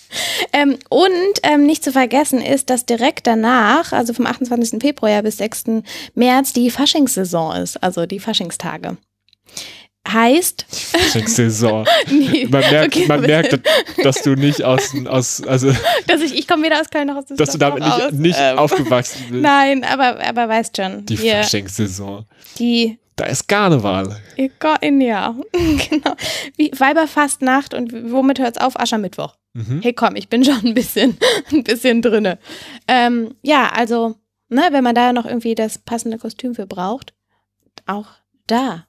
ähm, 0.52 0.76
und 0.88 1.12
ähm, 1.42 1.64
nicht 1.64 1.84
zu 1.84 1.92
vergessen 1.92 2.40
ist, 2.40 2.70
dass 2.70 2.86
direkt 2.86 3.26
danach, 3.26 3.92
also 3.92 4.12
vom 4.12 4.26
28. 4.26 4.80
Februar 4.80 5.22
bis 5.22 5.38
6. 5.38 5.64
März, 6.14 6.52
die 6.52 6.70
Faschingssaison 6.70 7.56
ist, 7.56 7.82
also 7.82 8.06
die 8.06 8.20
Faschingstage. 8.20 8.96
Heißt. 10.06 10.66
Faschingssaison. 10.68 11.86
nee, 12.10 12.46
man 12.50 12.60
merkt, 12.60 12.94
okay, 12.94 13.06
man 13.06 13.20
merkt, 13.22 13.60
dass 14.02 14.20
du 14.22 14.34
nicht 14.34 14.62
aus, 14.62 14.94
aus 15.06 15.42
also. 15.42 15.72
Dass 16.06 16.20
ich, 16.20 16.38
ich 16.38 16.46
komme 16.46 16.64
weder 16.64 16.80
aus 16.80 16.90
Köln 16.90 17.06
noch 17.06 17.16
aus 17.16 17.24
Dass 17.28 17.52
du 17.52 17.58
damit 17.58 17.82
nicht, 17.82 18.12
nicht 18.12 18.38
ähm, 18.38 18.58
aufgewachsen 18.58 19.24
bist. 19.30 19.42
Nein, 19.42 19.82
aber, 19.82 20.22
aber 20.22 20.48
weißt 20.48 20.76
schon. 20.76 21.06
Die 21.06 21.16
Faschingssaison. 21.16 22.26
Die 22.58 22.98
da 23.16 23.26
ist 23.26 23.46
Karneval. 23.46 24.20
Ja, 24.36 25.34
genau. 25.52 26.16
Wie 26.56 26.72
Weiberfastnacht 26.76 27.74
und 27.74 27.92
womit 28.10 28.38
hört's 28.38 28.58
auf? 28.58 28.78
Aschermittwoch. 28.78 29.36
Mhm. 29.52 29.82
Hey, 29.82 29.92
komm, 29.92 30.16
ich 30.16 30.28
bin 30.28 30.44
schon 30.44 30.64
ein 30.64 30.74
bisschen, 30.74 31.16
ein 31.52 31.62
bisschen 31.62 32.02
drinne. 32.02 32.38
Ähm, 32.88 33.34
ja, 33.42 33.68
also, 33.68 34.16
ne, 34.48 34.68
wenn 34.70 34.84
man 34.84 34.94
da 34.94 35.12
noch 35.12 35.26
irgendwie 35.26 35.54
das 35.54 35.78
passende 35.78 36.18
Kostüm 36.18 36.54
für 36.54 36.66
braucht, 36.66 37.14
auch 37.86 38.06
da 38.46 38.86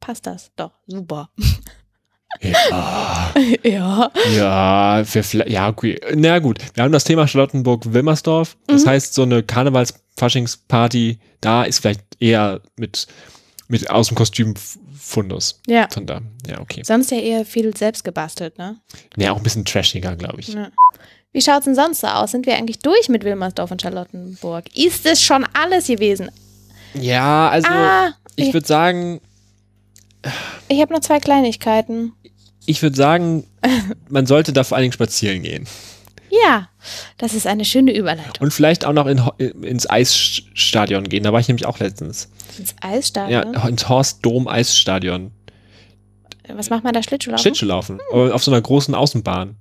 passt 0.00 0.26
das 0.26 0.52
doch 0.56 0.72
super. 0.86 1.30
Ja. 2.40 3.34
ja. 3.62 4.10
Ja, 4.34 5.02
ja, 5.46 5.68
okay. 5.68 6.00
Na 6.14 6.38
gut, 6.38 6.58
wir 6.74 6.84
haben 6.84 6.92
das 6.92 7.04
Thema 7.04 7.28
Charlottenburg-Wilmersdorf. 7.28 8.56
Das 8.66 8.84
mhm. 8.84 8.88
heißt, 8.88 9.14
so 9.14 9.22
eine 9.22 9.42
Karnevals-Faschingsparty, 9.42 11.18
da 11.40 11.64
ist 11.64 11.80
vielleicht 11.80 12.04
eher 12.20 12.62
mit 12.76 13.06
mit 13.70 13.88
aus 13.88 14.08
dem 14.08 14.16
Kostümfundus. 14.16 15.60
Ja. 15.66 15.88
Von 15.90 16.06
da. 16.06 16.20
Ja, 16.46 16.60
okay. 16.60 16.82
Sonst 16.84 17.10
ja 17.10 17.18
eher 17.18 17.44
viel 17.46 17.74
selbst 17.76 18.04
gebastelt, 18.04 18.58
ne? 18.58 18.80
Ja, 19.16 19.32
auch 19.32 19.36
ein 19.36 19.42
bisschen 19.42 19.64
trashiger, 19.64 20.16
glaube 20.16 20.40
ich. 20.40 20.48
Ja. 20.48 20.70
Wie 21.32 21.40
schaut 21.40 21.60
es 21.60 21.64
denn 21.66 21.76
sonst 21.76 22.00
so 22.00 22.08
aus? 22.08 22.32
Sind 22.32 22.46
wir 22.46 22.56
eigentlich 22.56 22.80
durch 22.80 23.08
mit 23.08 23.22
Wilmersdorf 23.22 23.70
und 23.70 23.80
Charlottenburg? 23.80 24.64
Ist 24.76 25.06
es 25.06 25.22
schon 25.22 25.46
alles 25.52 25.86
gewesen? 25.86 26.30
Ja, 26.94 27.48
also 27.48 27.68
ah, 27.68 28.10
ich 28.34 28.52
würde 28.52 28.66
sagen. 28.66 29.20
Ich 30.68 30.80
habe 30.80 30.92
noch 30.92 31.00
zwei 31.00 31.20
Kleinigkeiten. 31.20 32.12
Ich 32.66 32.82
würde 32.82 32.96
sagen, 32.96 33.46
man 34.08 34.26
sollte 34.26 34.52
da 34.52 34.64
vor 34.64 34.76
allen 34.76 34.84
Dingen 34.84 34.92
spazieren 34.92 35.42
gehen. 35.42 35.68
Ja, 36.30 36.68
das 37.18 37.34
ist 37.34 37.46
eine 37.46 37.64
schöne 37.64 37.94
Überleitung. 37.94 38.40
Und 38.40 38.52
vielleicht 38.52 38.84
auch 38.84 38.92
noch 38.92 39.06
in, 39.06 39.18
ins 39.62 39.88
Eisstadion 39.88 41.04
gehen. 41.04 41.24
Da 41.24 41.32
war 41.32 41.40
ich 41.40 41.48
nämlich 41.48 41.66
auch 41.66 41.78
letztens. 41.78 42.30
Ins 42.58 42.74
Eisstadion? 42.80 43.52
Ja, 43.52 43.68
ins 43.68 43.88
Horst 43.88 44.24
Dom 44.24 44.46
Eisstadion. 44.46 45.32
Was 46.48 46.70
macht 46.70 46.84
man 46.84 46.92
da? 46.92 47.02
Schlittschuhlaufen? 47.02 47.42
Schlittschuhlaufen. 47.42 48.00
Hm. 48.10 48.32
Auf 48.32 48.44
so 48.44 48.50
einer 48.50 48.60
großen 48.60 48.94
Außenbahn. 48.94 49.56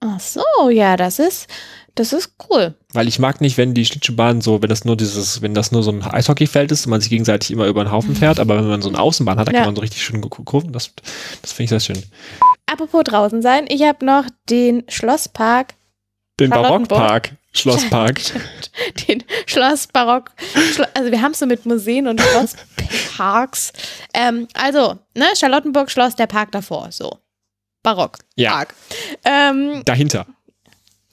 Ach 0.00 0.20
so, 0.20 0.70
ja, 0.70 0.96
das 0.96 1.18
ist, 1.18 1.46
das 1.94 2.12
ist 2.14 2.32
cool. 2.48 2.74
Weil 2.92 3.06
ich 3.06 3.18
mag 3.18 3.40
nicht, 3.42 3.58
wenn 3.58 3.74
die 3.74 3.84
Schlittschuhbahn 3.84 4.40
so, 4.40 4.62
wenn 4.62 4.70
das 4.70 4.86
nur 4.86 4.96
dieses, 4.96 5.42
wenn 5.42 5.52
das 5.54 5.72
nur 5.72 5.82
so 5.82 5.90
ein 5.92 6.02
Eishockeyfeld 6.02 6.72
ist 6.72 6.86
und 6.86 6.90
man 6.90 7.02
sich 7.02 7.10
gegenseitig 7.10 7.50
immer 7.50 7.66
über 7.66 7.84
den 7.84 7.92
Haufen 7.92 8.16
fährt, 8.16 8.40
aber 8.40 8.56
wenn 8.56 8.68
man 8.68 8.82
so 8.82 8.88
eine 8.88 8.98
Außenbahn 9.00 9.38
hat, 9.38 9.48
dann 9.48 9.54
ja. 9.54 9.60
kann 9.60 9.68
man 9.68 9.76
so 9.76 9.82
richtig 9.82 10.02
schön 10.02 10.22
kurven. 10.22 10.72
Das, 10.72 10.92
das 11.42 11.52
finde 11.52 11.64
ich 11.64 11.70
sehr 11.70 11.80
schön. 11.80 12.02
Apropos 12.66 13.04
draußen 13.04 13.42
sein, 13.42 13.66
ich 13.68 13.82
habe 13.82 14.06
noch 14.06 14.24
den 14.48 14.84
Schlosspark 14.88 15.74
den 16.40 16.50
Barockpark. 16.50 17.32
Schlosspark. 17.52 18.20
Den 19.08 19.24
Schlossbarock. 19.46 20.30
Also 20.94 21.10
wir 21.10 21.20
haben 21.20 21.32
es 21.32 21.40
so 21.40 21.46
mit 21.46 21.66
Museen 21.66 22.06
und 22.06 22.20
Schlossparks. 22.20 23.72
ähm, 24.14 24.46
also, 24.54 24.98
ne, 25.16 25.26
Charlottenburg 25.36 25.90
Schloss, 25.90 26.14
der 26.14 26.28
Park 26.28 26.52
davor, 26.52 26.92
so. 26.92 27.18
Barock. 27.82 28.18
Ja. 28.36 28.52
Park. 28.52 28.74
Ähm, 29.24 29.82
dahinter. 29.84 30.26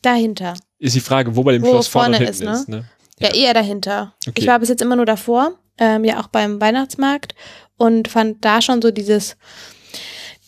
Dahinter. 0.02 0.54
Ist 0.80 0.96
die 0.96 1.02
Frage, 1.02 1.36
wo 1.36 1.44
bei 1.44 1.54
dem 1.54 1.64
wo 1.64 1.70
Schloss 1.70 1.88
vorne, 1.88 2.18
vorne 2.18 2.30
ist, 2.30 2.44
ne? 2.44 2.52
ist 2.52 2.70
ne? 2.70 2.86
Ja. 3.20 3.30
ja. 3.30 3.36
eher 3.36 3.54
dahinter. 3.54 4.14
Okay. 4.28 4.42
Ich 4.42 4.48
war 4.48 4.60
bis 4.60 4.70
jetzt 4.70 4.82
immer 4.82 4.96
nur 4.96 5.06
davor, 5.08 5.54
ähm, 5.80 6.04
ja 6.04 6.20
auch 6.20 6.28
beim 6.28 6.62
Weihnachtsmarkt 6.62 7.34
und 7.78 8.08
fand 8.08 8.46
da 8.46 8.62
schon 8.62 8.82
so 8.82 8.92
dieses 8.92 9.38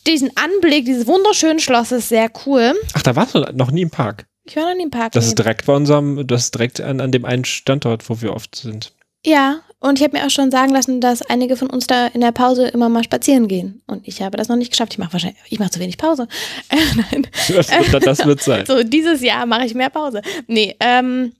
diesen 0.07 0.31
Anblick 0.35 0.85
dieses 0.85 1.07
wunderschönen 1.07 1.59
Schlosses 1.59 2.09
sehr 2.09 2.31
cool. 2.45 2.73
Ach, 2.93 3.01
da 3.01 3.15
warst 3.15 3.35
du 3.35 3.39
noch 3.53 3.71
nie 3.71 3.81
im 3.81 3.89
Park? 3.89 4.25
Ich 4.49 4.55
war 4.55 4.67
noch 4.69 4.75
nie 4.75 4.83
im 4.83 4.91
Park. 4.91 5.11
Das 5.11 5.27
ist 5.27 5.37
direkt 5.37 5.65
bei 5.67 5.75
unserem, 5.75 6.25
das 6.25 6.45
ist 6.45 6.55
direkt 6.55 6.81
an, 6.81 7.01
an 7.01 7.11
dem 7.11 7.25
einen 7.25 7.45
Standort, 7.45 8.09
wo 8.09 8.21
wir 8.21 8.33
oft 8.33 8.55
sind. 8.55 8.93
Ja, 9.25 9.61
und 9.79 9.99
ich 9.99 10.03
habe 10.03 10.17
mir 10.17 10.25
auch 10.25 10.29
schon 10.29 10.51
sagen 10.51 10.73
lassen, 10.73 11.01
dass 11.01 11.21
einige 11.21 11.55
von 11.55 11.69
uns 11.69 11.87
da 11.87 12.07
in 12.07 12.21
der 12.21 12.31
Pause 12.31 12.67
immer 12.67 12.89
mal 12.89 13.03
spazieren 13.03 13.47
gehen. 13.47 13.81
Und 13.85 14.07
ich 14.07 14.21
habe 14.21 14.37
das 14.37 14.49
noch 14.49 14.55
nicht 14.55 14.71
geschafft. 14.71 14.93
Ich 14.93 14.97
mache 14.97 15.13
wahrscheinlich, 15.13 15.39
ich 15.49 15.59
mache 15.59 15.71
zu 15.71 15.79
wenig 15.79 15.97
Pause. 15.97 16.27
Äh, 16.69 16.77
nein. 16.95 17.27
Das, 17.55 17.67
das 18.03 18.25
wird 18.25 18.41
sein. 18.41 18.65
So, 18.65 18.83
dieses 18.83 19.21
Jahr 19.21 19.45
mache 19.45 19.65
ich 19.65 19.73
mehr 19.73 19.89
Pause. 19.89 20.21
Nee, 20.47 20.75
ähm, 20.79 21.33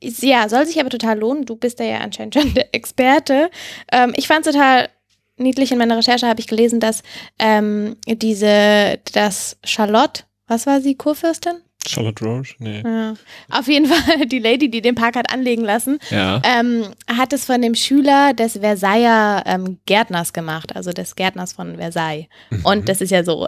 ja, 0.00 0.48
soll 0.48 0.66
sich 0.66 0.80
aber 0.80 0.90
total 0.90 1.18
lohnen. 1.18 1.44
Du 1.44 1.56
bist 1.56 1.80
da 1.80 1.84
ja 1.84 1.98
anscheinend 1.98 2.34
schon 2.34 2.54
der 2.54 2.74
Experte. 2.74 3.50
Ähm, 3.92 4.12
ich 4.16 4.26
fand 4.26 4.46
es 4.46 4.52
total 4.52 4.88
niedlich. 5.36 5.72
In 5.72 5.78
meiner 5.78 5.96
Recherche 5.96 6.26
habe 6.26 6.40
ich 6.40 6.46
gelesen, 6.46 6.80
dass 6.80 7.02
ähm, 7.38 7.96
diese, 8.06 8.98
dass 9.12 9.56
Charlotte, 9.64 10.22
was 10.46 10.66
war 10.66 10.80
sie, 10.80 10.94
Kurfürstin? 10.94 11.63
Charlotte 11.86 12.24
Roche? 12.24 12.54
Nee. 12.58 12.82
Ja. 12.84 13.14
Auf 13.50 13.68
jeden 13.68 13.86
Fall 13.92 14.26
die 14.26 14.38
Lady, 14.38 14.70
die 14.70 14.82
den 14.82 14.94
Park 14.94 15.16
hat 15.16 15.32
anlegen 15.32 15.62
lassen, 15.64 15.98
Ja. 16.10 16.40
ähm, 16.44 16.86
hat 17.16 17.32
es 17.32 17.44
von 17.44 17.60
dem 17.62 17.74
Schüler 17.74 18.34
des 18.34 18.58
Versailler 18.58 19.42
ähm, 19.46 19.78
Gärtners 19.86 20.32
gemacht, 20.32 20.74
also 20.76 20.92
des 20.92 21.16
Gärtners 21.16 21.52
von 21.52 21.76
Versailles. 21.76 22.26
Und 22.62 22.88
das 22.88 23.00
ist 23.00 23.10
ja 23.10 23.24
so 23.24 23.46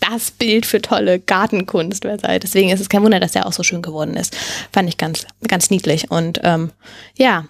das 0.00 0.32
Bild 0.32 0.66
für 0.66 0.82
tolle 0.82 1.20
Gartenkunst 1.20 2.02
Versailles. 2.02 2.40
Deswegen 2.42 2.70
ist 2.70 2.80
es 2.80 2.88
kein 2.88 3.02
Wunder, 3.04 3.20
dass 3.20 3.32
der 3.32 3.46
auch 3.46 3.52
so 3.52 3.62
schön 3.62 3.82
geworden 3.82 4.14
ist. 4.16 4.36
Fand 4.72 4.88
ich 4.88 4.96
ganz, 4.96 5.26
ganz 5.46 5.70
niedlich. 5.70 6.10
Und 6.10 6.40
ähm, 6.42 6.72
ja, 7.16 7.44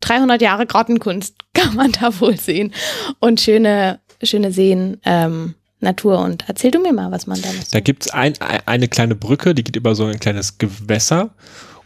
300 0.00 0.40
Jahre 0.40 0.66
Gartenkunst 0.66 1.34
kann 1.54 1.74
man 1.74 1.90
da 1.92 2.20
wohl 2.20 2.36
sehen. 2.38 2.72
Und 3.18 3.40
schöne, 3.40 3.98
schöne 4.22 4.52
Seen, 4.52 5.00
ähm, 5.04 5.54
Natur. 5.82 6.18
Und 6.20 6.44
erzähl 6.46 6.70
du 6.70 6.80
mir 6.80 6.92
mal, 6.92 7.10
was 7.10 7.26
man 7.26 7.40
da 7.42 7.48
so 7.50 7.58
Da 7.70 7.80
gibt's 7.80 8.10
ein, 8.10 8.34
ein, 8.40 8.60
eine 8.66 8.88
kleine 8.88 9.14
Brücke, 9.14 9.54
die 9.54 9.64
geht 9.64 9.76
über 9.76 9.94
so 9.94 10.04
ein 10.06 10.20
kleines 10.20 10.58
Gewässer 10.58 11.30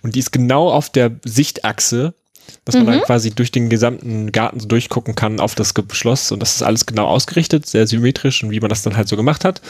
und 0.02 0.14
die 0.14 0.20
ist 0.20 0.32
genau 0.32 0.70
auf 0.70 0.90
der 0.90 1.12
Sichtachse, 1.24 2.14
dass 2.64 2.74
man 2.76 2.85
Mhm. 2.85 2.90
dann 2.90 3.00
quasi 3.02 3.30
durch 3.30 3.50
den 3.50 3.68
gesamten 3.70 4.30
Garten 4.30 4.61
so 4.61 4.68
durchgucken 4.68 5.14
kann 5.14 5.40
auf 5.40 5.54
das 5.56 5.74
Schloss 5.92 6.30
und 6.30 6.40
das 6.40 6.54
ist 6.56 6.62
alles 6.62 6.87
genau 6.87 7.06
ausgerichtet, 7.06 7.66
sehr 7.66 7.87
symmetrisch 7.87 8.42
und 8.44 8.50
wie 8.50 8.61
man 8.61 8.68
das 8.68 8.82
dann 8.82 8.96
halt 8.96 9.09
so 9.09 9.16
gemacht 9.16 9.44
hat. 9.44 9.61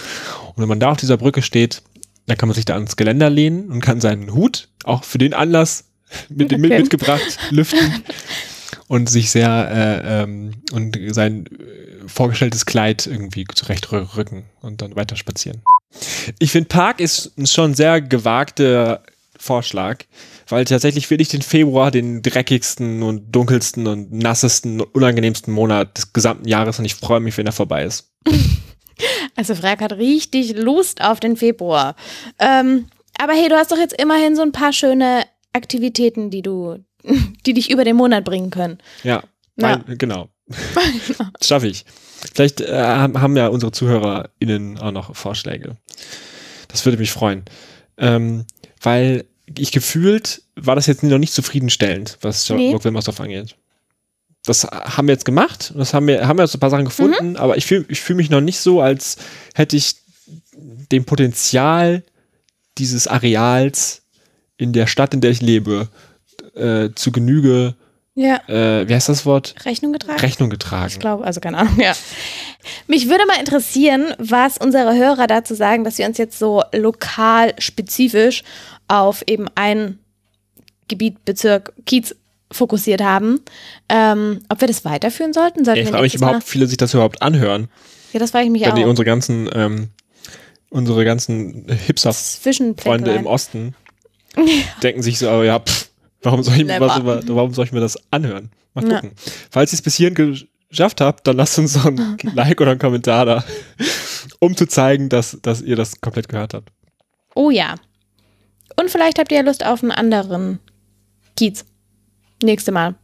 Und 0.54 0.62
wenn 0.62 0.68
man 0.68 0.80
da 0.80 0.90
auf 0.90 0.96
dieser 0.98 1.16
Brücke 1.16 1.40
steht, 1.42 1.82
dann 2.26 2.36
kann 2.36 2.48
man 2.48 2.54
sich 2.56 2.64
da 2.64 2.74
ans 2.74 2.96
Geländer 2.96 3.30
lehnen 3.30 3.70
und 3.70 3.80
kann 3.80 4.00
seinen 4.00 4.34
Hut 4.34 4.68
auch 4.84 5.04
für 5.04 5.18
den 5.18 5.32
Anlass 5.32 5.84
mit, 6.28 6.50
mit, 6.52 6.70
Okay. 6.70 6.80
mitgebracht 6.80 7.38
lüften 7.50 8.02
und 8.88 9.08
sich 9.08 9.30
sehr 9.30 9.48
äh, 9.70 10.22
ähm, 10.22 10.52
und 10.72 10.98
sein 11.12 11.46
vorgestelltes 12.08 12.66
Kleid 12.66 13.06
irgendwie 13.06 13.44
zurechtrücken 13.54 14.44
und 14.62 14.82
dann 14.82 14.96
weiter 14.96 15.16
spazieren. 15.16 15.62
Ich 16.38 16.50
finde, 16.50 16.68
Park 16.68 17.00
ist 17.00 17.36
ein 17.38 17.46
schon 17.46 17.74
sehr 17.74 18.00
gewagter 18.00 19.02
Vorschlag, 19.38 20.04
weil 20.48 20.64
tatsächlich 20.64 21.06
finde 21.06 21.22
ich 21.22 21.28
den 21.28 21.42
Februar 21.42 21.90
den 21.90 22.22
dreckigsten 22.22 23.02
und 23.02 23.30
dunkelsten 23.32 23.86
und 23.86 24.12
nassesten 24.12 24.80
und 24.80 24.94
unangenehmsten 24.94 25.52
Monat 25.52 25.96
des 25.96 26.12
gesamten 26.12 26.48
Jahres 26.48 26.78
und 26.78 26.84
ich 26.84 26.94
freue 26.94 27.20
mich, 27.20 27.36
wenn 27.36 27.46
er 27.46 27.52
vorbei 27.52 27.84
ist. 27.84 28.10
Also 29.34 29.54
Frag 29.54 29.82
hat 29.82 29.92
richtig 29.92 30.56
Lust 30.56 31.02
auf 31.02 31.20
den 31.20 31.36
Februar. 31.36 31.94
Ähm, 32.38 32.86
aber 33.18 33.34
hey, 33.34 33.50
du 33.50 33.54
hast 33.54 33.70
doch 33.70 33.76
jetzt 33.76 34.00
immerhin 34.00 34.34
so 34.34 34.40
ein 34.40 34.52
paar 34.52 34.72
schöne 34.72 35.24
Aktivitäten, 35.52 36.30
die 36.30 36.40
du, 36.40 36.78
die 37.46 37.52
dich 37.52 37.70
über 37.70 37.84
den 37.84 37.96
Monat 37.96 38.24
bringen 38.24 38.48
können. 38.48 38.78
Ja, 39.02 39.22
Ja. 39.56 39.82
mein, 39.86 39.98
genau. 39.98 40.30
Das 40.48 41.48
schaffe 41.48 41.68
ich. 41.68 41.84
Vielleicht 42.34 42.60
äh, 42.60 42.82
haben 42.82 43.36
ja 43.36 43.48
unsere 43.48 43.72
ZuhörerInnen 43.72 44.78
auch 44.78 44.92
noch 44.92 45.14
Vorschläge. 45.16 45.76
Das 46.68 46.84
würde 46.84 46.98
mich 46.98 47.12
freuen. 47.12 47.44
Ähm, 47.98 48.44
weil 48.80 49.24
ich 49.58 49.72
gefühlt 49.72 50.42
war 50.54 50.74
das 50.76 50.86
jetzt 50.86 51.02
noch 51.02 51.18
nicht 51.18 51.32
zufriedenstellend, 51.32 52.18
was 52.20 52.48
Nee. 52.50 52.70
Burg 52.70 52.84
Wilmersdorf 52.84 53.20
angeht. 53.20 53.56
Das 54.44 54.64
haben 54.64 55.08
wir 55.08 55.12
jetzt 55.14 55.24
gemacht. 55.24 55.72
Das 55.76 55.92
haben 55.92 56.06
wir, 56.06 56.26
haben 56.26 56.38
wir 56.38 56.46
so 56.46 56.56
ein 56.56 56.60
paar 56.60 56.70
Sachen 56.70 56.84
gefunden, 56.84 57.30
Mhm. 57.30 57.36
aber 57.36 57.56
ich 57.56 57.66
fühle 57.66 57.84
ich 57.88 58.00
fühl 58.00 58.16
mich 58.16 58.30
noch 58.30 58.40
nicht 58.40 58.58
so, 58.60 58.80
als 58.80 59.16
hätte 59.54 59.76
ich 59.76 59.96
dem 60.56 61.04
Potenzial 61.04 62.02
dieses 62.78 63.06
Areals 63.08 64.02
in 64.56 64.72
der 64.72 64.86
Stadt, 64.86 65.14
in 65.14 65.20
der 65.20 65.30
ich 65.30 65.40
lebe, 65.42 65.88
äh, 66.54 66.90
zu 66.94 67.12
Genüge, 67.12 67.74
Ja. 68.18 68.40
äh, 68.48 68.88
wie 68.88 68.94
heißt 68.94 69.10
das 69.10 69.26
Wort? 69.26 69.54
Rechnung 69.66 69.92
getragen? 69.92 70.18
Rechnung 70.20 70.48
ich 70.48 70.52
getragen. 70.58 70.98
glaube, 70.98 71.24
also 71.24 71.38
keine 71.40 71.58
Ahnung, 71.58 71.78
ja. 71.78 71.92
Mich 72.86 73.08
würde 73.10 73.26
mal 73.26 73.38
interessieren, 73.38 74.14
was 74.18 74.56
unsere 74.56 74.94
Hörer 74.96 75.26
dazu 75.26 75.54
sagen, 75.54 75.84
dass 75.84 75.98
wir 75.98 76.06
uns 76.06 76.16
jetzt 76.16 76.38
so 76.38 76.62
lokal 76.72 77.52
spezifisch 77.58 78.42
auf 78.88 79.22
eben 79.26 79.46
ein 79.54 79.98
Gebiet, 80.88 81.24
Bezirk, 81.26 81.74
Kiez 81.84 82.14
fokussiert 82.50 83.02
haben. 83.02 83.40
Ähm, 83.90 84.40
ob 84.48 84.60
wir 84.62 84.68
das 84.68 84.84
weiterführen 84.86 85.32
sollten? 85.34 85.64
Sollten 85.66 85.80
Ich 85.80 85.86
wir 85.86 85.90
frage 85.92 86.02
mich 86.04 86.14
überhaupt, 86.14 86.46
wie 86.46 86.50
viele 86.50 86.66
sich 86.68 86.78
das 86.78 86.94
überhaupt 86.94 87.20
anhören, 87.20 87.68
Ja, 88.14 88.20
das 88.20 88.30
frage 88.30 88.46
ich 88.46 88.50
mich 88.50 88.62
wenn 88.64 88.74
die 88.76 88.84
auch. 88.84 88.88
unsere 88.88 89.04
ganzen, 89.04 89.50
ähm, 89.52 89.88
unsere 90.70 91.04
ganzen 91.04 91.66
Hipster-Freunde 91.86 93.12
im 93.14 93.26
Osten 93.26 93.74
denken 94.82 95.02
sich 95.02 95.18
so, 95.18 95.28
oh 95.30 95.42
ja, 95.42 95.58
pff, 95.58 95.85
warum 96.26 96.42
soll 96.42 96.54
ich, 96.56 96.64
Never. 96.66 96.86
was, 96.88 97.28
warum 97.28 97.54
soll 97.54 97.64
ich 97.64 97.72
mir 97.72 97.80
das 97.80 97.96
anhören? 98.10 98.50
Mal 98.74 98.86
Ja. 98.88 99.00
gucken. 99.00 99.12
Falls 99.50 99.72
ihr 99.72 99.76
es 99.76 99.82
bis 99.82 99.94
hierhin 99.94 100.14
geschafft 100.70 101.00
habt, 101.00 101.26
dann 101.26 101.36
lasst 101.36 101.58
uns 101.58 101.72
so 101.72 101.88
ein 101.88 102.18
Like 102.34 102.60
oder 102.60 102.72
einen 102.72 102.80
Kommentar 102.80 103.24
da, 103.24 103.44
um 104.40 104.56
zu 104.56 104.66
zeigen, 104.66 105.08
dass, 105.08 105.38
dass 105.42 105.62
ihr 105.62 105.76
das 105.76 106.00
komplett 106.00 106.28
gehört 106.28 106.52
habt. 106.54 106.70
Oh 107.34 107.50
ja. 107.50 107.76
Und 108.78 108.90
vielleicht 108.90 109.18
habt 109.18 109.32
ihr 109.32 109.38
ja 109.38 109.44
Lust 109.44 109.64
auf 109.64 109.82
einen 109.82 109.92
anderen 109.92 110.58
Kiez. 111.36 111.64
Nächste 112.42 112.72
Mal. 112.72 112.94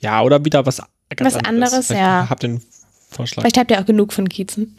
Ja, 0.00 0.22
oder 0.22 0.42
wieder 0.44 0.64
was 0.64 0.78
ganz 1.14 1.34
Was 1.34 1.44
anderes, 1.44 1.86
Vielleicht 1.88 2.00
ja. 2.02 2.26
Habt 2.30 2.44
einen 2.44 2.62
Vorschlag? 3.10 3.42
Vielleicht 3.42 3.58
habt 3.58 3.70
ihr 3.70 3.80
auch 3.80 3.86
genug 3.86 4.12
von 4.12 4.28
Kiezen. 4.28 4.74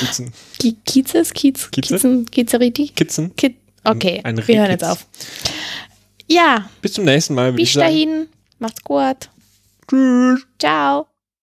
Kitzen? 0.00 0.32
Ki 0.58 0.76
Kiezes? 0.84 1.32
Kiez? 1.32 1.70
Kieze? 1.70 1.94
Kiezen? 1.94 2.26
Kiezeriti? 2.26 2.88
Kitzen? 2.88 3.34
Ki 3.36 3.56
okay, 3.84 4.20
Ein- 4.24 4.38
ein 4.38 4.48
wir 4.48 4.58
hören 4.60 4.70
jetzt 4.70 4.84
auf. 4.84 5.06
Ja, 6.28 6.68
Bis 6.82 6.92
zum 6.94 7.04
nächsten 7.04 7.34
Mal. 7.34 7.52
bis 7.52 7.68
ich 7.68 7.72
sagen. 7.74 7.86
dahin. 7.86 8.28
Macht's 8.58 8.82
gut. 8.82 9.30
Tschüss. 9.88 10.46
Ciao. 10.58 11.06